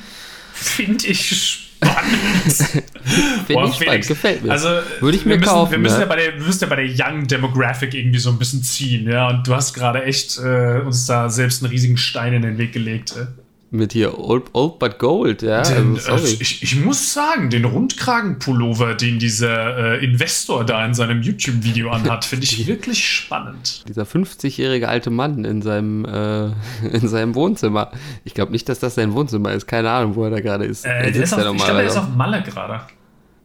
Finde 0.53 1.05
ich 1.07 1.29
spannend. 1.29 1.83
Finde 3.45 3.65
ich 3.67 3.75
spannend, 3.75 4.07
gefällt 4.07 4.43
mir. 4.45 4.51
Also, 4.51 4.69
Würde 5.01 5.17
ich 5.17 5.25
mir 5.25 5.35
müssen, 5.35 5.49
kaufen. 5.49 5.71
Wir 5.71 5.77
müssen, 5.77 5.95
ne? 5.95 6.03
ja 6.03 6.07
bei 6.07 6.15
der, 6.15 6.33
wir 6.35 6.45
müssen 6.45 6.61
ja 6.61 6.67
bei 6.67 6.77
der 6.77 6.85
Young 6.87 7.27
Demographic 7.27 7.93
irgendwie 7.93 8.19
so 8.19 8.29
ein 8.29 8.39
bisschen 8.39 8.63
ziehen, 8.63 9.09
ja. 9.09 9.27
Und 9.27 9.45
du 9.45 9.53
hast 9.53 9.73
gerade 9.73 10.03
echt 10.03 10.39
äh, 10.39 10.79
uns 10.79 11.05
da 11.07 11.29
selbst 11.29 11.61
einen 11.61 11.71
riesigen 11.71 11.97
Stein 11.97 12.31
in 12.31 12.43
den 12.43 12.57
Weg 12.57 12.71
gelegt. 12.71 13.17
Äh. 13.17 13.25
Mit 13.71 13.93
hier 13.93 14.17
Old, 14.17 14.45
old 14.53 14.79
but 14.79 14.97
Gold, 14.97 15.43
ja. 15.43 15.61
Den, 15.61 15.93
also, 15.93 16.17
sorry. 16.17 16.37
ich, 16.39 16.63
ich 16.63 16.75
muss 16.83 17.13
sagen, 17.13 17.51
den 17.51 17.65
Rundkragenpullover, 17.65 18.95
den 18.95 19.19
dieser 19.19 19.99
äh, 19.99 20.03
Investor 20.03 20.65
da 20.65 20.83
in 20.85 20.95
seinem 20.95 21.21
YouTube-Video 21.21 21.91
anhat, 21.91 22.25
finde 22.25 22.45
ich 22.45 22.65
wirklich 22.67 23.07
spannend. 23.07 23.83
Dieser 23.87 24.03
50-jährige 24.03 24.89
alte 24.89 25.11
Mann 25.11 25.45
in 25.45 25.61
seinem, 25.61 26.03
äh, 26.05 26.45
in 26.91 27.07
seinem 27.07 27.35
Wohnzimmer. 27.35 27.91
Ich 28.23 28.33
glaube 28.33 28.51
nicht, 28.51 28.67
dass 28.69 28.79
das 28.79 28.95
sein 28.95 29.13
Wohnzimmer 29.13 29.51
ist. 29.53 29.67
Keine 29.67 29.91
Ahnung, 29.91 30.15
wo 30.15 30.23
er 30.23 30.31
da 30.31 30.39
gerade 30.39 30.65
ist. 30.65 30.85
Äh, 30.85 30.89
Er 30.89 31.11
der 31.11 31.23
ist 31.23 31.33
auf, 31.33 31.39
ich 31.55 31.63
glaube, 31.63 31.79
der 31.79 31.85
ist 31.87 31.97
auf 31.97 32.09
Malle 32.15 32.41
gerade. 32.41 32.81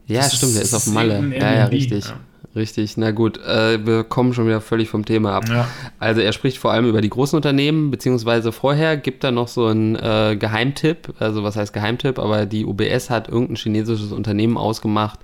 Ja, 0.06 0.20
Das 0.22 0.36
stimmt, 0.36 0.54
der 0.54 0.62
ist- 0.62 0.72
auf 0.74 0.86
Malle. 0.86 1.22
Ja, 1.38 1.54
ja, 1.54 1.64
richtig. 1.66 2.04
ja. 2.06 2.14
Richtig, 2.56 2.96
na 2.96 3.10
gut, 3.10 3.38
äh, 3.38 3.84
wir 3.84 4.04
kommen 4.04 4.32
schon 4.32 4.46
wieder 4.46 4.60
völlig 4.60 4.88
vom 4.88 5.04
Thema 5.04 5.32
ab. 5.32 5.48
Ja. 5.48 5.66
Also 5.98 6.20
er 6.20 6.32
spricht 6.32 6.58
vor 6.58 6.70
allem 6.70 6.86
über 6.86 7.00
die 7.00 7.10
großen 7.10 7.34
Unternehmen, 7.36 7.90
beziehungsweise 7.90 8.52
vorher 8.52 8.96
gibt 8.96 9.24
er 9.24 9.32
noch 9.32 9.48
so 9.48 9.66
einen 9.66 9.96
äh, 9.96 10.36
Geheimtipp, 10.38 11.14
also 11.18 11.42
was 11.42 11.56
heißt 11.56 11.72
Geheimtipp, 11.72 12.18
aber 12.20 12.46
die 12.46 12.64
UBS 12.64 13.10
hat 13.10 13.28
irgendein 13.28 13.56
chinesisches 13.56 14.12
Unternehmen 14.12 14.56
ausgemacht, 14.56 15.18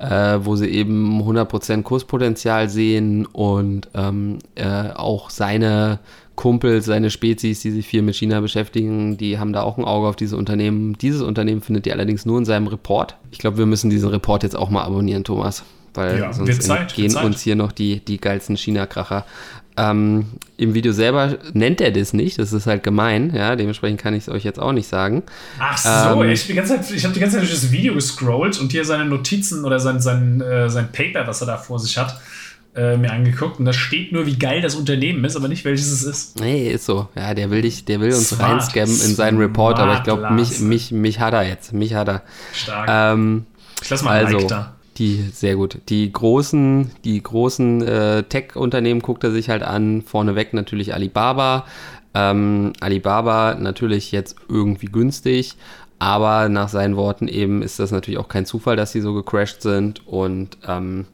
äh, 0.00 0.38
wo 0.40 0.56
sie 0.56 0.66
eben 0.66 1.22
100% 1.22 1.82
Kurspotenzial 1.82 2.68
sehen 2.68 3.26
und 3.26 3.88
ähm, 3.94 4.38
äh, 4.56 4.90
auch 4.90 5.30
seine 5.30 6.00
Kumpels, 6.34 6.84
seine 6.84 7.10
Spezies, 7.10 7.60
die 7.60 7.70
sich 7.70 7.86
viel 7.86 8.02
mit 8.02 8.16
China 8.16 8.40
beschäftigen, 8.40 9.16
die 9.16 9.38
haben 9.38 9.52
da 9.52 9.62
auch 9.62 9.78
ein 9.78 9.84
Auge 9.84 10.08
auf 10.08 10.16
diese 10.16 10.36
Unternehmen. 10.36 10.98
Dieses 10.98 11.22
Unternehmen 11.22 11.62
findet 11.62 11.86
ihr 11.86 11.94
allerdings 11.94 12.26
nur 12.26 12.38
in 12.38 12.44
seinem 12.44 12.66
Report. 12.66 13.16
Ich 13.30 13.38
glaube, 13.38 13.56
wir 13.58 13.66
müssen 13.66 13.88
diesen 13.88 14.10
Report 14.10 14.42
jetzt 14.42 14.56
auch 14.56 14.68
mal 14.68 14.82
abonnieren, 14.82 15.24
Thomas, 15.24 15.64
weil 15.96 16.18
Ja, 16.18 16.32
sonst 16.32 16.62
Zeit, 16.62 16.94
gehen 16.94 17.14
uns 17.16 17.40
hier 17.42 17.56
noch 17.56 17.72
die, 17.72 18.00
die 18.04 18.18
geilsten 18.18 18.56
China-Kracher. 18.56 19.24
Ähm, 19.78 20.26
Im 20.56 20.72
Video 20.72 20.92
selber 20.92 21.36
nennt 21.52 21.82
er 21.82 21.90
das 21.90 22.14
nicht, 22.14 22.38
das 22.38 22.54
ist 22.54 22.66
halt 22.66 22.82
gemein, 22.82 23.34
ja, 23.34 23.56
dementsprechend 23.56 24.00
kann 24.00 24.14
ich 24.14 24.22
es 24.22 24.28
euch 24.30 24.42
jetzt 24.42 24.58
auch 24.58 24.72
nicht 24.72 24.88
sagen. 24.88 25.22
Ach 25.58 25.76
so, 25.76 26.22
Ähm, 26.22 26.30
ich, 26.30 26.46
Zeit- 26.46 26.90
ich 26.90 27.04
habe 27.04 27.12
die 27.12 27.20
ganze 27.20 27.36
Zeit 27.36 27.42
durch 27.42 27.52
das 27.60 27.70
Video 27.70 27.92
gescrollt 27.92 28.58
und 28.58 28.72
hier 28.72 28.86
seine 28.86 29.04
Notizen 29.04 29.64
oder 29.66 29.78
sein, 29.78 30.00
sein, 30.00 30.40
äh, 30.40 30.70
sein 30.70 30.90
Paper, 30.92 31.26
was 31.26 31.42
er 31.42 31.46
da 31.48 31.58
vor 31.58 31.78
sich 31.78 31.98
hat, 31.98 32.18
äh, 32.74 32.96
mir 32.96 33.12
angeguckt. 33.12 33.58
Und 33.58 33.66
da 33.66 33.74
steht 33.74 34.12
nur, 34.12 34.24
wie 34.24 34.38
geil 34.38 34.62
das 34.62 34.76
Unternehmen 34.76 35.22
ist, 35.26 35.36
aber 35.36 35.48
nicht 35.48 35.66
welches 35.66 35.92
es 35.92 36.04
ist. 36.04 36.40
Nee, 36.40 36.70
ist 36.70 36.86
so. 36.86 37.08
Ja, 37.14 37.34
der 37.34 37.50
will 37.50 37.60
dich, 37.60 37.84
der 37.84 38.00
will 38.00 38.14
uns 38.14 38.30
Smart. 38.30 38.52
reinscammen 38.52 38.98
in 39.00 39.14
seinen 39.14 39.36
Report, 39.38 39.78
aber 39.78 39.94
ich 39.94 40.02
glaube, 40.04 40.30
mich, 40.30 40.58
mich, 40.60 40.90
mich 40.90 41.20
hat 41.20 41.34
er 41.34 41.46
jetzt. 41.46 41.74
Mich 41.74 41.92
hat 41.94 42.08
er. 42.08 42.22
Stark. 42.54 42.88
Ähm, 42.90 43.44
ich 43.82 43.90
lass 43.90 44.02
mal 44.02 44.12
ein 44.20 44.24
also, 44.26 44.38
Like 44.38 44.48
da. 44.48 44.75
Die, 44.98 45.22
sehr 45.32 45.56
gut. 45.56 45.78
Die 45.88 46.10
großen, 46.10 46.90
die 47.04 47.22
großen 47.22 47.82
äh, 47.82 48.22
Tech-Unternehmen 48.24 49.00
guckt 49.00 49.24
er 49.24 49.30
sich 49.30 49.48
halt 49.48 49.62
an. 49.62 50.02
Vorneweg 50.02 50.54
natürlich 50.54 50.94
Alibaba. 50.94 51.66
Ähm, 52.14 52.72
Alibaba 52.80 53.54
natürlich 53.54 54.10
jetzt 54.10 54.36
irgendwie 54.48 54.86
günstig, 54.86 55.56
aber 55.98 56.48
nach 56.48 56.68
seinen 56.68 56.96
Worten 56.96 57.28
eben 57.28 57.62
ist 57.62 57.78
das 57.78 57.90
natürlich 57.90 58.18
auch 58.18 58.28
kein 58.28 58.46
Zufall, 58.46 58.76
dass 58.76 58.92
sie 58.92 59.02
so 59.02 59.12
gecrashed 59.12 59.60
sind 59.60 60.06
und 60.06 60.56
ähm, 60.66 61.04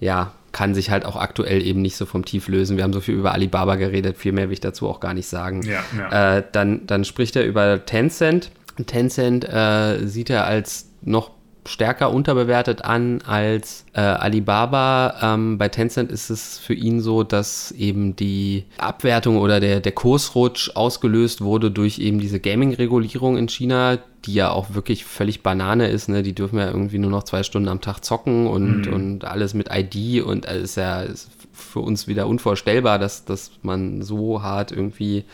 ja, 0.00 0.32
kann 0.50 0.74
sich 0.74 0.90
halt 0.90 1.04
auch 1.04 1.16
aktuell 1.16 1.64
eben 1.64 1.80
nicht 1.80 1.96
so 1.96 2.06
vom 2.06 2.24
Tief 2.24 2.48
lösen. 2.48 2.76
Wir 2.76 2.84
haben 2.84 2.92
so 2.92 3.00
viel 3.00 3.14
über 3.14 3.32
Alibaba 3.32 3.76
geredet, 3.76 4.18
viel 4.18 4.32
mehr 4.32 4.48
will 4.48 4.54
ich 4.54 4.60
dazu 4.60 4.88
auch 4.88 4.98
gar 4.98 5.14
nicht 5.14 5.28
sagen. 5.28 5.62
Ja, 5.62 5.80
ja. 5.96 6.38
Äh, 6.38 6.44
dann, 6.50 6.86
dann 6.86 7.04
spricht 7.04 7.36
er 7.36 7.46
über 7.46 7.84
Tencent. 7.86 8.50
Tencent 8.86 9.48
äh, 9.48 10.06
sieht 10.06 10.28
er 10.28 10.44
als 10.44 10.90
noch 11.02 11.30
stärker 11.64 12.12
unterbewertet 12.12 12.84
an 12.84 13.20
als 13.22 13.84
äh, 13.92 14.00
Alibaba. 14.00 15.16
Ähm, 15.22 15.58
bei 15.58 15.68
Tencent 15.68 16.10
ist 16.10 16.30
es 16.30 16.58
für 16.58 16.74
ihn 16.74 17.00
so, 17.00 17.22
dass 17.22 17.70
eben 17.72 18.16
die 18.16 18.64
Abwertung 18.78 19.38
oder 19.38 19.60
der, 19.60 19.80
der 19.80 19.92
Kursrutsch 19.92 20.70
ausgelöst 20.74 21.40
wurde 21.40 21.70
durch 21.70 21.98
eben 21.98 22.18
diese 22.18 22.40
Gaming-Regulierung 22.40 23.36
in 23.36 23.48
China, 23.48 23.98
die 24.24 24.34
ja 24.34 24.50
auch 24.50 24.74
wirklich 24.74 25.04
völlig 25.04 25.42
Banane 25.42 25.88
ist. 25.88 26.08
Ne? 26.08 26.22
Die 26.22 26.34
dürfen 26.34 26.58
ja 26.58 26.66
irgendwie 26.66 26.98
nur 26.98 27.10
noch 27.10 27.22
zwei 27.22 27.42
Stunden 27.42 27.68
am 27.68 27.80
Tag 27.80 28.00
zocken 28.04 28.46
und, 28.46 28.88
und 28.88 29.24
alles 29.24 29.54
mit 29.54 29.68
ID 29.72 30.22
und 30.22 30.46
es 30.46 30.62
ist 30.62 30.76
ja 30.76 31.02
ist 31.02 31.30
für 31.62 31.80
uns 31.80 32.06
wieder 32.06 32.26
unvorstellbar, 32.26 32.98
dass, 32.98 33.24
dass 33.24 33.52
man 33.62 34.02
so 34.02 34.42
hart 34.42 34.72
irgendwie 34.72 35.24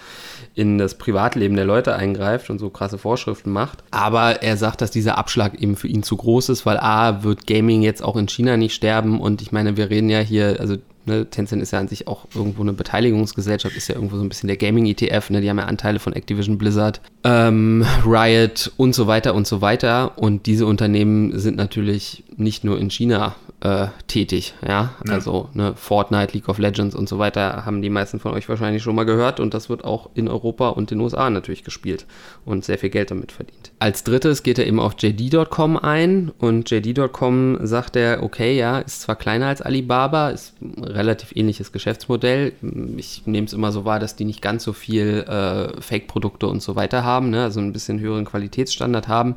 in 0.54 0.78
das 0.78 0.96
Privatleben 0.96 1.56
der 1.56 1.64
Leute 1.64 1.94
eingreift 1.94 2.50
und 2.50 2.58
so 2.58 2.70
krasse 2.70 2.98
Vorschriften 2.98 3.50
macht. 3.50 3.82
Aber 3.90 4.42
er 4.42 4.56
sagt, 4.56 4.80
dass 4.80 4.90
dieser 4.90 5.18
Abschlag 5.18 5.60
eben 5.60 5.76
für 5.76 5.88
ihn 5.88 6.02
zu 6.02 6.16
groß 6.16 6.48
ist, 6.50 6.66
weil 6.66 6.78
A, 6.78 7.22
wird 7.22 7.46
Gaming 7.46 7.82
jetzt 7.82 8.02
auch 8.02 8.16
in 8.16 8.28
China 8.28 8.56
nicht 8.56 8.74
sterben 8.74 9.20
und 9.20 9.42
ich 9.42 9.52
meine, 9.52 9.76
wir 9.76 9.90
reden 9.90 10.10
ja 10.10 10.20
hier, 10.20 10.56
also 10.60 10.76
ne, 11.08 11.26
Tencent 11.28 11.60
ist 11.62 11.72
ja 11.72 11.80
an 11.80 11.88
sich 11.88 12.06
auch 12.06 12.26
irgendwo 12.34 12.62
eine 12.62 12.72
Beteiligungsgesellschaft, 12.72 13.76
ist 13.76 13.88
ja 13.88 13.96
irgendwo 13.96 14.16
so 14.16 14.22
ein 14.22 14.28
bisschen 14.28 14.46
der 14.46 14.56
Gaming-ETF, 14.56 15.30
ne, 15.30 15.40
die 15.40 15.50
haben 15.50 15.58
ja 15.58 15.64
Anteile 15.64 15.98
von 15.98 16.12
Activision 16.12 16.58
Blizzard, 16.58 17.00
ähm, 17.24 17.84
Riot 18.06 18.70
und 18.76 18.94
so 18.94 19.06
weiter 19.06 19.34
und 19.34 19.46
so 19.46 19.60
weiter 19.60 20.18
und 20.18 20.46
diese 20.46 20.66
Unternehmen 20.66 21.36
sind 21.38 21.56
natürlich 21.56 22.22
nicht 22.36 22.62
nur 22.62 22.78
in 22.78 22.90
China 22.90 23.34
äh, 23.60 23.88
tätig, 24.06 24.54
ja, 24.62 24.68
Ja. 25.04 25.12
also 25.12 25.48
ne, 25.52 25.72
Fortnite, 25.74 26.32
League 26.32 26.48
of 26.48 26.58
Legends 26.58 26.94
und 26.94 27.08
so 27.08 27.18
weiter 27.18 27.64
haben 27.66 27.82
die 27.82 27.90
meisten 27.90 28.20
von 28.20 28.32
euch 28.32 28.48
wahrscheinlich 28.48 28.84
schon 28.84 28.94
mal 28.94 29.02
gehört 29.04 29.40
und 29.40 29.52
das 29.52 29.68
wird 29.68 29.82
auch 29.84 30.10
in 30.14 30.28
Europa 30.28 30.68
und 30.68 30.92
den 30.92 31.00
USA 31.00 31.28
natürlich 31.28 31.64
gespielt 31.64 32.06
und 32.44 32.64
sehr 32.64 32.78
viel 32.78 32.90
Geld 32.90 33.10
damit 33.10 33.32
verdient. 33.32 33.72
Als 33.80 34.04
drittes 34.04 34.44
geht 34.44 34.60
er 34.60 34.66
eben 34.68 34.78
auf 34.78 34.94
JD.com 34.96 35.76
ein 35.76 36.30
und 36.38 36.70
JD.com 36.70 37.58
sagt 37.62 37.96
er, 37.96 38.22
okay, 38.22 38.56
ja, 38.56 38.78
ist 38.78 39.00
zwar 39.02 39.16
kleiner 39.16 39.46
als 39.48 39.60
Alibaba, 39.60 40.30
ist 40.30 40.54
ein 40.62 40.84
relativ 40.98 41.34
ähnliches 41.34 41.72
Geschäftsmodell. 41.72 42.52
Ich 42.96 43.22
nehme 43.26 43.46
es 43.46 43.52
immer 43.52 43.72
so 43.72 43.84
wahr, 43.84 43.98
dass 43.98 44.16
die 44.16 44.24
nicht 44.24 44.42
ganz 44.42 44.64
so 44.64 44.72
viel 44.72 45.24
äh, 45.26 45.80
Fake-Produkte 45.80 46.46
und 46.46 46.62
so 46.62 46.76
weiter 46.76 47.04
haben, 47.04 47.30
ne? 47.30 47.44
also 47.44 47.60
ein 47.60 47.72
bisschen 47.72 48.00
höheren 48.00 48.24
Qualitätsstandard 48.24 49.08
haben. 49.08 49.36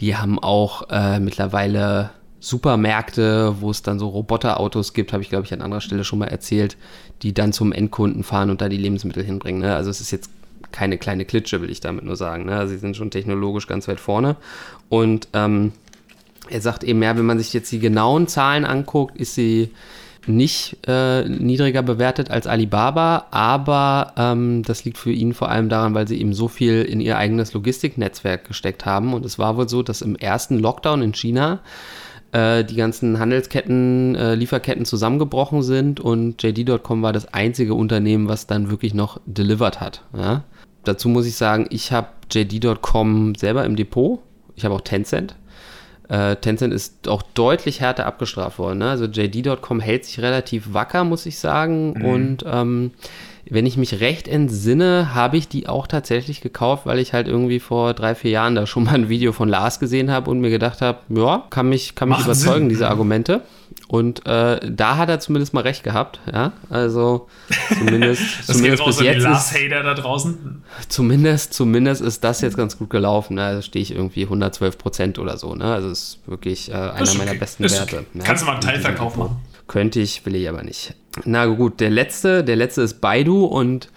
Die 0.00 0.16
haben 0.16 0.38
auch 0.38 0.90
äh, 0.90 1.20
mittlerweile 1.20 2.10
Supermärkte, 2.40 3.56
wo 3.60 3.70
es 3.70 3.82
dann 3.82 3.98
so 3.98 4.08
Roboterautos 4.08 4.92
gibt, 4.92 5.14
habe 5.14 5.22
ich 5.22 5.30
glaube 5.30 5.46
ich 5.46 5.52
an 5.54 5.62
anderer 5.62 5.80
Stelle 5.80 6.04
schon 6.04 6.18
mal 6.18 6.26
erzählt, 6.26 6.76
die 7.22 7.32
dann 7.32 7.54
zum 7.54 7.72
Endkunden 7.72 8.22
fahren 8.22 8.50
und 8.50 8.60
da 8.60 8.68
die 8.68 8.76
Lebensmittel 8.76 9.24
hinbringen. 9.24 9.62
Ne? 9.62 9.74
Also 9.74 9.88
es 9.88 10.02
ist 10.02 10.10
jetzt 10.10 10.28
keine 10.72 10.98
kleine 10.98 11.24
Klitsche, 11.24 11.62
will 11.62 11.70
ich 11.70 11.80
damit 11.80 12.04
nur 12.04 12.16
sagen. 12.16 12.46
Ne? 12.46 12.56
Also 12.56 12.74
sie 12.74 12.80
sind 12.80 12.96
schon 12.96 13.10
technologisch 13.10 13.66
ganz 13.66 13.88
weit 13.88 14.00
vorne. 14.00 14.36
Und 14.88 15.28
ähm, 15.32 15.72
er 16.50 16.60
sagt 16.60 16.84
eben, 16.84 17.02
ja, 17.02 17.16
wenn 17.16 17.24
man 17.24 17.38
sich 17.38 17.52
jetzt 17.52 17.70
die 17.72 17.78
genauen 17.78 18.26
Zahlen 18.26 18.64
anguckt, 18.64 19.16
ist 19.16 19.34
sie 19.34 19.70
nicht 20.28 20.78
äh, 20.86 21.28
niedriger 21.28 21.82
bewertet 21.82 22.30
als 22.30 22.46
Alibaba, 22.46 23.26
aber 23.30 24.12
ähm, 24.16 24.62
das 24.62 24.84
liegt 24.84 24.98
für 24.98 25.12
ihn 25.12 25.34
vor 25.34 25.50
allem 25.50 25.68
daran, 25.68 25.94
weil 25.94 26.08
sie 26.08 26.20
eben 26.20 26.32
so 26.32 26.48
viel 26.48 26.82
in 26.82 27.00
ihr 27.00 27.18
eigenes 27.18 27.52
Logistiknetzwerk 27.52 28.46
gesteckt 28.46 28.86
haben. 28.86 29.14
Und 29.14 29.24
es 29.24 29.38
war 29.38 29.56
wohl 29.56 29.68
so, 29.68 29.82
dass 29.82 30.02
im 30.02 30.16
ersten 30.16 30.58
Lockdown 30.58 31.02
in 31.02 31.14
China 31.14 31.60
äh, 32.32 32.64
die 32.64 32.76
ganzen 32.76 33.18
Handelsketten, 33.18 34.16
äh, 34.16 34.34
Lieferketten 34.34 34.84
zusammengebrochen 34.84 35.62
sind 35.62 36.00
und 36.00 36.42
JD.com 36.42 37.02
war 37.02 37.12
das 37.12 37.32
einzige 37.32 37.74
Unternehmen, 37.74 38.28
was 38.28 38.46
dann 38.46 38.70
wirklich 38.70 38.92
noch 38.92 39.20
delivered 39.26 39.80
hat. 39.80 40.02
Ja? 40.16 40.42
Dazu 40.84 41.08
muss 41.08 41.26
ich 41.26 41.36
sagen, 41.36 41.66
ich 41.70 41.92
habe 41.92 42.08
JD.com 42.30 43.34
selber 43.36 43.64
im 43.64 43.76
Depot. 43.76 44.20
Ich 44.56 44.64
habe 44.64 44.74
auch 44.74 44.80
Tencent. 44.80 45.36
Äh, 46.08 46.36
Tencent 46.36 46.74
ist 46.74 47.08
auch 47.08 47.22
deutlich 47.22 47.80
härter 47.80 48.06
abgestraft 48.06 48.58
worden. 48.58 48.78
Ne? 48.78 48.90
Also 48.90 49.06
JD.com 49.06 49.80
hält 49.80 50.04
sich 50.04 50.20
relativ 50.20 50.72
wacker, 50.74 51.04
muss 51.04 51.26
ich 51.26 51.38
sagen. 51.38 51.92
Und 52.04 52.44
ähm, 52.46 52.92
wenn 53.50 53.66
ich 53.66 53.76
mich 53.76 54.00
recht 54.00 54.26
entsinne, 54.28 55.14
habe 55.14 55.36
ich 55.36 55.48
die 55.48 55.68
auch 55.68 55.86
tatsächlich 55.86 56.40
gekauft, 56.40 56.86
weil 56.86 56.98
ich 56.98 57.12
halt 57.12 57.28
irgendwie 57.28 57.60
vor 57.60 57.94
drei, 57.94 58.14
vier 58.14 58.30
Jahren 58.30 58.54
da 58.54 58.66
schon 58.66 58.84
mal 58.84 58.94
ein 58.94 59.08
Video 59.08 59.32
von 59.32 59.48
Lars 59.48 59.78
gesehen 59.80 60.10
habe 60.10 60.30
und 60.30 60.40
mir 60.40 60.50
gedacht 60.50 60.80
habe, 60.80 60.98
ja, 61.08 61.44
kann 61.50 61.68
mich, 61.68 61.94
kann 61.94 62.08
mich 62.08 62.18
Macht 62.18 62.26
überzeugen, 62.26 62.60
Sinn. 62.60 62.68
diese 62.70 62.88
Argumente. 62.88 63.42
Und 63.88 64.24
äh, 64.26 64.60
da 64.70 64.96
hat 64.96 65.08
er 65.08 65.20
zumindest 65.20 65.52
mal 65.52 65.60
recht 65.60 65.82
gehabt, 65.84 66.20
ja. 66.32 66.52
Also 66.70 67.28
zumindest, 67.76 68.22
Das 68.46 68.46
geht 68.46 68.56
zumindest 68.56 68.82
raus 68.82 68.86
bis 68.86 68.98
an 68.98 69.02
die 69.04 69.08
jetzt 69.10 69.18
ist, 69.18 69.24
Lars-Hater 69.24 69.82
da 69.82 69.94
draußen. 69.94 70.62
zumindest, 70.88 71.52
zumindest 71.54 72.00
ist 72.00 72.24
das 72.24 72.40
jetzt 72.40 72.56
ganz 72.56 72.78
gut 72.78 72.88
gelaufen. 72.90 73.34
Ne? 73.34 73.54
Da 73.56 73.62
stehe 73.62 73.82
ich 73.82 73.94
irgendwie 73.94 74.22
112 74.24 74.78
Prozent 74.78 75.18
oder 75.18 75.36
so. 75.36 75.54
Ne? 75.54 75.64
Also 75.64 75.90
ist 75.90 76.18
wirklich 76.26 76.70
äh, 76.70 76.74
einer 76.74 77.02
Ist 77.02 77.18
meiner 77.18 77.32
okay. 77.32 77.40
besten 77.40 77.64
Ist 77.64 77.78
Werte. 77.78 77.96
okay. 77.98 78.06
ne? 78.14 78.24
Kannst 78.24 78.42
du 78.42 78.46
mal 78.46 78.52
einen 78.52 78.60
Teilverkauf 78.62 79.16
machen. 79.16 79.36
Könnte 79.66 80.00
ich, 80.00 80.24
will 80.26 80.34
ich 80.34 80.48
aber 80.48 80.62
nicht. 80.62 80.94
Na 81.24 81.46
gut, 81.46 81.80
der 81.80 81.90
letzte, 81.90 82.44
der 82.44 82.56
letzte 82.56 82.82
ist 82.82 83.00
Baidu 83.00 83.44
und 83.44 83.88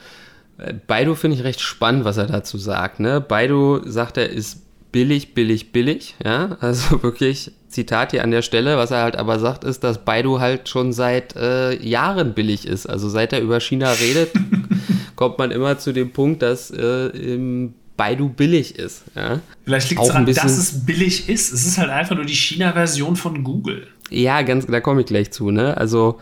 äh, 0.58 0.74
Baidu 0.74 1.16
finde 1.16 1.38
ich 1.38 1.44
recht 1.44 1.62
spannend, 1.62 2.06
was 2.06 2.18
er 2.18 2.28
dazu 2.28 2.58
sagt. 2.58 3.00
Ne? 3.00 3.22
Baidu 3.22 3.82
sagt, 3.86 4.18
er 4.18 4.30
ist 4.30 4.62
billig, 4.92 5.34
billig, 5.34 5.72
billig. 5.72 6.16
Ja, 6.24 6.58
also 6.62 7.04
wirklich 7.04 7.52
Zitat 7.70 8.12
hier 8.12 8.24
an 8.24 8.32
der 8.32 8.42
Stelle. 8.42 8.78
Was 8.78 8.92
er 8.92 9.04
halt 9.04 9.16
aber 9.16 9.40
sagt, 9.40 9.64
ist, 9.64 9.84
dass 9.84 10.04
Baidu 10.04 10.40
halt 10.40 10.70
schon 10.70 10.94
seit 10.94 11.36
äh, 11.36 11.76
Jahren 11.84 12.34
billig 12.34 12.68
ist. 12.68 12.88
Also 12.88 13.10
seit 13.10 13.34
er 13.34 13.42
über 13.42 13.60
China 13.60 13.92
redet, 13.92 14.32
kommt 15.16 15.38
man 15.38 15.52
immer 15.52 15.78
zu 15.80 15.92
dem 15.92 16.12
Punkt, 16.12 16.42
dass 16.42 16.72
äh, 16.72 17.70
Baidu 17.98 18.30
billig 18.30 18.78
ist. 18.78 19.04
Ja? 19.16 19.42
Vielleicht 19.66 19.90
liegt 19.90 20.02
es 20.02 20.08
daran, 20.08 20.26
dass 20.26 20.44
es 20.46 20.86
billig 20.86 21.28
ist. 21.28 21.52
Es 21.52 21.66
ist 21.66 21.78
halt 21.80 21.90
einfach 21.90 22.16
nur 22.16 22.26
die 22.26 22.36
China-Version 22.36 23.16
von 23.16 23.44
Google. 23.44 23.88
Ja, 24.10 24.42
ganz, 24.42 24.66
da 24.66 24.80
komme 24.80 25.02
ich 25.02 25.08
gleich 25.08 25.32
zu. 25.32 25.52
Ne? 25.52 25.76
Also 25.78 26.20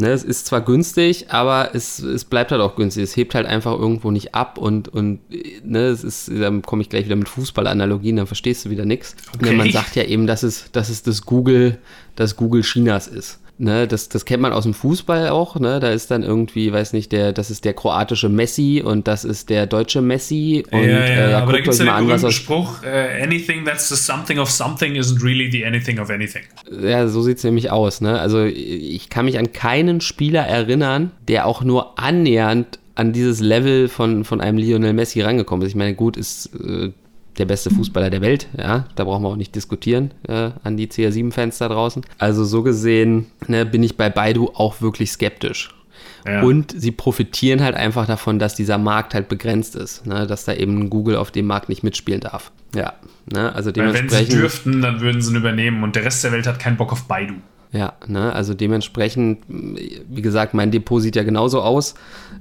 Ne, 0.00 0.10
es 0.10 0.22
ist 0.22 0.46
zwar 0.46 0.60
günstig, 0.60 1.26
aber 1.30 1.70
es, 1.74 1.98
es 1.98 2.24
bleibt 2.24 2.52
halt 2.52 2.60
auch 2.60 2.76
günstig. 2.76 3.02
Es 3.02 3.16
hebt 3.16 3.34
halt 3.34 3.46
einfach 3.46 3.72
irgendwo 3.72 4.12
nicht 4.12 4.32
ab 4.32 4.56
und, 4.56 4.86
und 4.86 5.18
ne, 5.64 5.86
es 5.86 6.04
ist, 6.04 6.30
dann 6.30 6.62
komme 6.62 6.82
ich 6.82 6.88
gleich 6.88 7.06
wieder 7.06 7.16
mit 7.16 7.28
Fußballanalogien, 7.28 8.14
dann 8.14 8.28
verstehst 8.28 8.64
du 8.64 8.70
wieder 8.70 8.84
nichts. 8.84 9.16
Okay. 9.34 9.50
Ne, 9.50 9.56
man 9.56 9.72
sagt 9.72 9.96
ja 9.96 10.04
eben, 10.04 10.28
dass 10.28 10.44
es, 10.44 10.70
dass 10.70 10.88
es 10.88 11.02
das 11.02 11.22
Google, 11.22 11.78
das 12.14 12.36
Google 12.36 12.62
Chinas 12.62 13.08
ist. 13.08 13.40
Ne, 13.60 13.88
das, 13.88 14.08
das 14.08 14.24
kennt 14.24 14.40
man 14.40 14.52
aus 14.52 14.62
dem 14.62 14.72
Fußball 14.72 15.30
auch, 15.30 15.58
ne? 15.58 15.80
Da 15.80 15.90
ist 15.90 16.12
dann 16.12 16.22
irgendwie, 16.22 16.72
weiß 16.72 16.92
nicht, 16.92 17.10
der, 17.10 17.32
das 17.32 17.50
ist 17.50 17.64
der 17.64 17.74
kroatische 17.74 18.28
Messi 18.28 18.80
und 18.84 19.08
das 19.08 19.24
ist 19.24 19.50
der 19.50 19.66
deutsche 19.66 20.00
Messi. 20.00 20.64
Und, 20.70 20.84
ja, 20.84 20.86
ja, 20.86 20.98
äh, 20.98 21.30
ja 21.32 21.38
aber 21.42 21.52
da 21.52 21.58
gibt 21.58 21.74
es 21.74 21.80
ja 21.80 22.00
den 22.00 22.30
Spruch, 22.30 22.84
uh, 22.84 23.20
anything 23.20 23.64
that's 23.64 23.88
the 23.88 23.96
something 23.96 24.38
of 24.38 24.48
something 24.48 24.94
isn't 24.94 25.24
really 25.24 25.50
the 25.50 25.66
anything 25.66 25.98
of 25.98 26.08
anything. 26.08 26.42
Ja, 26.70 27.08
so 27.08 27.20
sieht 27.20 27.38
es 27.38 27.44
nämlich 27.44 27.72
aus, 27.72 28.00
ne? 28.00 28.20
Also 28.20 28.44
ich 28.44 29.08
kann 29.08 29.24
mich 29.24 29.40
an 29.40 29.52
keinen 29.52 30.00
Spieler 30.00 30.46
erinnern, 30.46 31.10
der 31.26 31.46
auch 31.46 31.64
nur 31.64 31.98
annähernd 31.98 32.78
an 32.94 33.12
dieses 33.12 33.40
Level 33.40 33.88
von, 33.88 34.24
von 34.24 34.40
einem 34.40 34.58
Lionel 34.58 34.92
Messi 34.92 35.20
rangekommen 35.20 35.66
ist. 35.66 35.70
Ich 35.70 35.76
meine, 35.76 35.94
gut, 35.94 36.16
ist 36.16 36.50
äh, 36.54 36.90
der 37.38 37.46
beste 37.46 37.70
Fußballer 37.70 38.10
der 38.10 38.20
Welt. 38.20 38.48
Ja, 38.56 38.86
da 38.94 39.04
brauchen 39.04 39.22
wir 39.22 39.28
auch 39.28 39.36
nicht 39.36 39.54
diskutieren 39.54 40.12
äh, 40.26 40.50
an 40.62 40.76
die 40.76 40.88
CR7-Fans 40.88 41.58
da 41.58 41.68
draußen. 41.68 42.02
Also 42.18 42.44
so 42.44 42.62
gesehen 42.62 43.26
ne, 43.46 43.64
bin 43.64 43.82
ich 43.82 43.96
bei 43.96 44.10
Baidu 44.10 44.50
auch 44.54 44.80
wirklich 44.80 45.12
skeptisch. 45.12 45.70
Ja. 46.26 46.42
Und 46.42 46.74
sie 46.76 46.90
profitieren 46.90 47.62
halt 47.62 47.74
einfach 47.74 48.06
davon, 48.06 48.38
dass 48.38 48.54
dieser 48.54 48.78
Markt 48.78 49.14
halt 49.14 49.28
begrenzt 49.28 49.76
ist, 49.76 50.06
ne? 50.06 50.26
dass 50.26 50.44
da 50.44 50.52
eben 50.52 50.90
Google 50.90 51.16
auf 51.16 51.30
dem 51.30 51.46
Markt 51.46 51.68
nicht 51.68 51.82
mitspielen 51.82 52.20
darf. 52.20 52.50
Ja, 52.74 52.94
ne? 53.32 53.54
also 53.54 53.72
dementsprechend. 53.72 54.12
Weil 54.12 54.18
wenn 54.20 54.26
sie 54.26 54.36
dürften, 54.36 54.82
dann 54.82 55.00
würden 55.00 55.22
sie 55.22 55.30
ihn 55.32 55.36
übernehmen 55.36 55.82
und 55.82 55.96
der 55.96 56.04
Rest 56.04 56.24
der 56.24 56.32
Welt 56.32 56.46
hat 56.46 56.58
keinen 56.58 56.76
Bock 56.76 56.92
auf 56.92 57.04
Baidu. 57.04 57.34
Ja, 57.70 57.94
ne, 58.06 58.32
also 58.32 58.54
dementsprechend, 58.54 59.40
wie 59.46 60.22
gesagt, 60.22 60.54
mein 60.54 60.70
Depot 60.70 61.02
sieht 61.02 61.16
ja 61.16 61.22
genauso 61.22 61.60
aus. 61.60 61.94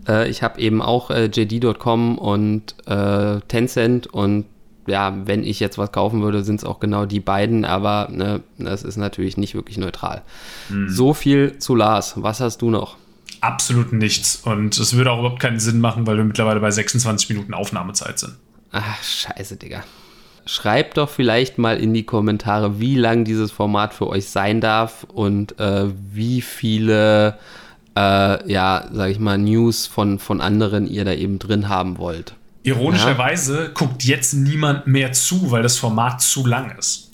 Äh, 0.08 0.30
ich 0.30 0.42
habe 0.42 0.60
eben 0.62 0.82
auch 0.82 1.12
äh, 1.12 1.26
JD.com 1.26 2.18
und 2.18 2.76
äh, 2.86 3.42
Tencent 3.48 4.08
und 4.08 4.46
ja, 4.88 5.16
wenn 5.26 5.44
ich 5.44 5.60
jetzt 5.60 5.78
was 5.78 5.92
kaufen 5.92 6.22
würde, 6.22 6.44
sind 6.44 6.58
es 6.58 6.66
auch 6.66 6.80
genau 6.80 7.06
die 7.06 7.20
beiden, 7.20 7.66
aber 7.66 8.10
ne, 8.12 8.42
das 8.58 8.84
ist 8.84 8.98
natürlich 8.98 9.38
nicht 9.38 9.56
wirklich 9.56 9.78
neutral. 9.78 10.24
Hm. 10.70 10.90
So 10.90 11.14
viel 11.14 11.60
zu 11.60 11.76
Lars. 11.76 12.14
Was 12.18 12.40
hast 12.40 12.62
du 12.62 12.70
noch? 12.70 12.98
Absolut 13.42 13.94
nichts. 13.94 14.38
Und 14.38 14.78
es 14.78 14.96
würde 14.96 15.12
auch 15.12 15.20
überhaupt 15.20 15.42
keinen 15.42 15.60
Sinn 15.60 15.80
machen, 15.80 16.08
weil 16.08 16.18
wir 16.18 16.24
mittlerweile 16.24 16.60
bei 16.60 16.72
26 16.72 17.30
Minuten 17.30 17.54
Aufnahmezeit 17.54 18.20
sind. 18.20 18.36
Ach, 18.72 19.04
scheiße, 19.04 19.58
Digga. 19.58 19.84
Schreibt 20.46 20.98
doch 20.98 21.10
vielleicht 21.10 21.58
mal 21.58 21.78
in 21.78 21.94
die 21.94 22.04
Kommentare, 22.04 22.80
wie 22.80 22.96
lang 22.96 23.26
dieses 23.26 23.52
Format 23.52 23.94
für 23.94 24.08
euch 24.08 24.30
sein 24.30 24.62
darf 24.62 25.04
und 25.04 25.60
äh, 25.60 25.88
wie 26.12 26.42
viele, 26.42 27.38
äh, 27.96 28.52
ja, 28.52 28.88
sag 28.92 29.12
ich 29.12 29.20
mal, 29.20 29.38
News 29.38 29.88
von, 29.88 30.20
von 30.20 30.40
anderen 30.40 30.88
ihr 30.88 31.04
da 31.04 31.12
eben 31.12 31.38
drin 31.38 31.68
haben 31.68 31.98
wollt. 31.98 32.34
Ironischerweise 32.68 33.64
ja. 33.64 33.68
guckt 33.74 34.04
jetzt 34.04 34.34
niemand 34.34 34.88
mehr 34.88 35.14
zu, 35.14 35.52
weil 35.52 35.64
das 35.64 35.78
Format 35.78 36.22
zu 36.22 36.46
lang 36.46 36.78
ist. 36.78 37.12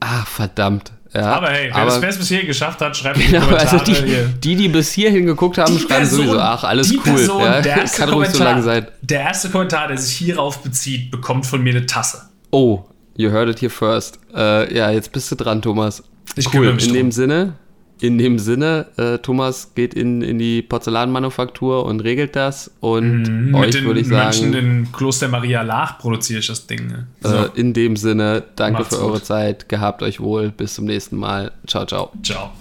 Ach, 0.00 0.26
verdammt. 0.26 0.92
Ja, 1.14 1.36
aber 1.36 1.48
hey, 1.48 1.70
wer 1.72 1.76
aber, 1.76 2.00
das 2.00 2.18
bis 2.18 2.28
hierhin 2.28 2.46
geschafft 2.46 2.80
hat, 2.80 2.96
schreibt 2.96 3.18
genau, 3.18 3.44
in 3.44 3.48
die 3.48 3.54
also 3.54 3.78
Kommentare. 3.78 4.02
Also 4.02 4.28
die, 4.32 4.40
die, 4.40 4.56
die 4.56 4.68
bis 4.68 4.92
hierhin 4.92 5.24
geguckt 5.24 5.56
haben, 5.56 5.72
die 5.72 5.78
schreiben 5.78 6.00
Person, 6.00 6.26
sowieso, 6.26 6.40
ach, 6.40 6.64
alles 6.64 6.92
cool. 6.92 7.02
Person, 7.02 7.42
ja, 7.42 7.62
der 7.62 7.76
erste 7.78 8.00
kann 8.00 8.08
ruhig 8.10 8.28
so 8.30 8.44
lang 8.44 8.62
sein. 8.62 8.88
Der 9.00 9.20
erste 9.20 9.48
Kommentar, 9.48 9.88
der 9.88 9.96
sich 9.96 10.16
hierauf 10.16 10.62
bezieht, 10.62 11.10
bekommt 11.10 11.46
von 11.46 11.62
mir 11.62 11.70
eine 11.70 11.86
Tasse. 11.86 12.22
Oh, 12.50 12.84
you 13.16 13.30
heard 13.30 13.48
it 13.48 13.60
here 13.60 13.70
first. 13.70 14.18
Äh, 14.34 14.74
ja, 14.76 14.90
jetzt 14.90 15.12
bist 15.12 15.30
du 15.30 15.36
dran, 15.36 15.62
Thomas. 15.62 16.02
Ich 16.34 16.52
cool. 16.52 16.66
In 16.68 16.92
dem 16.92 17.12
Sinne, 17.12 17.54
in 18.00 18.18
dem 18.18 18.38
Sinne, 18.38 18.86
äh, 18.96 19.18
Thomas 19.18 19.72
geht 19.74 19.94
in, 19.94 20.22
in 20.22 20.38
die 20.38 20.62
Porzellanmanufaktur 20.62 21.84
und 21.84 22.00
regelt 22.00 22.36
das. 22.36 22.70
Und 22.80 23.22
mhm, 23.22 23.54
euch 23.54 23.82
würde 23.82 24.00
ich 24.00 24.08
sagen. 24.08 24.50
Menschen 24.50 24.54
in 24.54 24.92
Kloster 24.92 25.28
Maria 25.28 25.62
Lach 25.62 25.98
produziere 25.98 26.40
ich 26.40 26.46
das 26.46 26.66
Ding. 26.66 26.86
Ne? 26.86 27.06
So. 27.20 27.34
Äh, 27.34 27.48
in 27.54 27.72
dem 27.72 27.96
Sinne, 27.96 28.42
danke 28.56 28.80
Macht's 28.80 28.96
für 28.96 29.02
eure 29.02 29.12
gut. 29.14 29.24
Zeit. 29.24 29.68
Gehabt 29.68 30.02
euch 30.02 30.20
wohl. 30.20 30.50
Bis 30.50 30.74
zum 30.74 30.84
nächsten 30.84 31.16
Mal. 31.16 31.52
Ciao, 31.66 31.86
ciao. 31.86 32.12
Ciao. 32.22 32.52